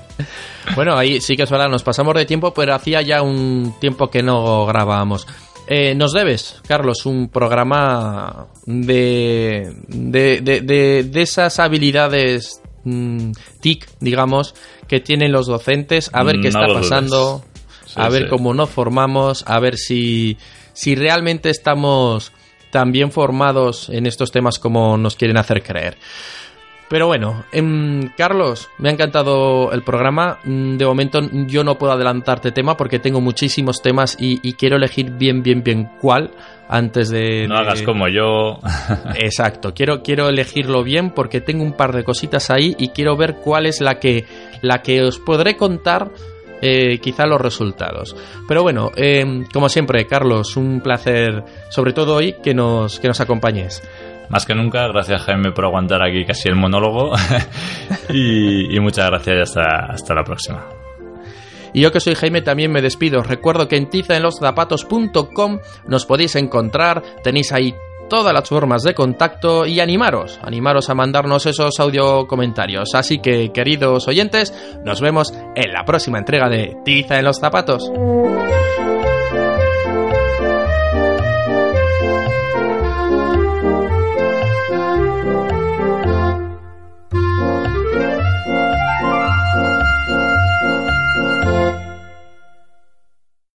[0.75, 4.09] Bueno, ahí sí que es verdad, nos pasamos de tiempo, pero hacía ya un tiempo
[4.09, 5.25] que no grabábamos.
[5.65, 13.31] Eh, nos debes, Carlos, un programa de, de, de, de- esas habilidades mm,
[13.61, 14.53] TIC, digamos,
[14.89, 17.43] que tienen los docentes, a ver qué está pasando,
[17.85, 18.29] Sí, a ver sí.
[18.29, 20.37] cómo nos formamos, a ver si,
[20.73, 22.31] si realmente estamos
[22.71, 25.97] tan bien formados en estos temas como nos quieren hacer creer.
[26.87, 30.39] Pero bueno, em, Carlos, me ha encantado el programa.
[30.43, 34.75] Mm, De momento yo no puedo adelantarte tema porque tengo muchísimos temas y, y quiero
[34.77, 36.31] elegir bien, bien, bien cuál
[36.67, 37.47] antes de...
[37.47, 38.59] No de- hagas como yo.
[39.15, 43.35] Exacto, quiero, quiero elegirlo bien porque tengo un par de cositas ahí y quiero ver
[43.35, 44.25] cuál es la que,
[44.61, 46.11] la que os podré contar
[46.61, 48.15] eh, quizá los resultados.
[48.47, 53.21] Pero bueno, eh, como siempre, Carlos, un placer, sobre todo hoy, que nos, que nos
[53.21, 53.81] acompañes.
[54.29, 57.13] Más que nunca, gracias Jaime por aguantar aquí casi el monólogo.
[58.09, 60.67] y, y muchas gracias y hasta, hasta la próxima.
[61.73, 63.21] Y yo que soy Jaime también me despido.
[63.23, 67.75] Recuerdo que en tizaenloszapatos.com nos podéis encontrar, tenéis ahí
[68.09, 72.95] todas las formas de contacto y animaros, animaros a mandarnos esos audio comentarios.
[72.95, 74.53] Así que, queridos oyentes,
[74.83, 77.89] nos vemos en la próxima entrega de Tiza en los zapatos.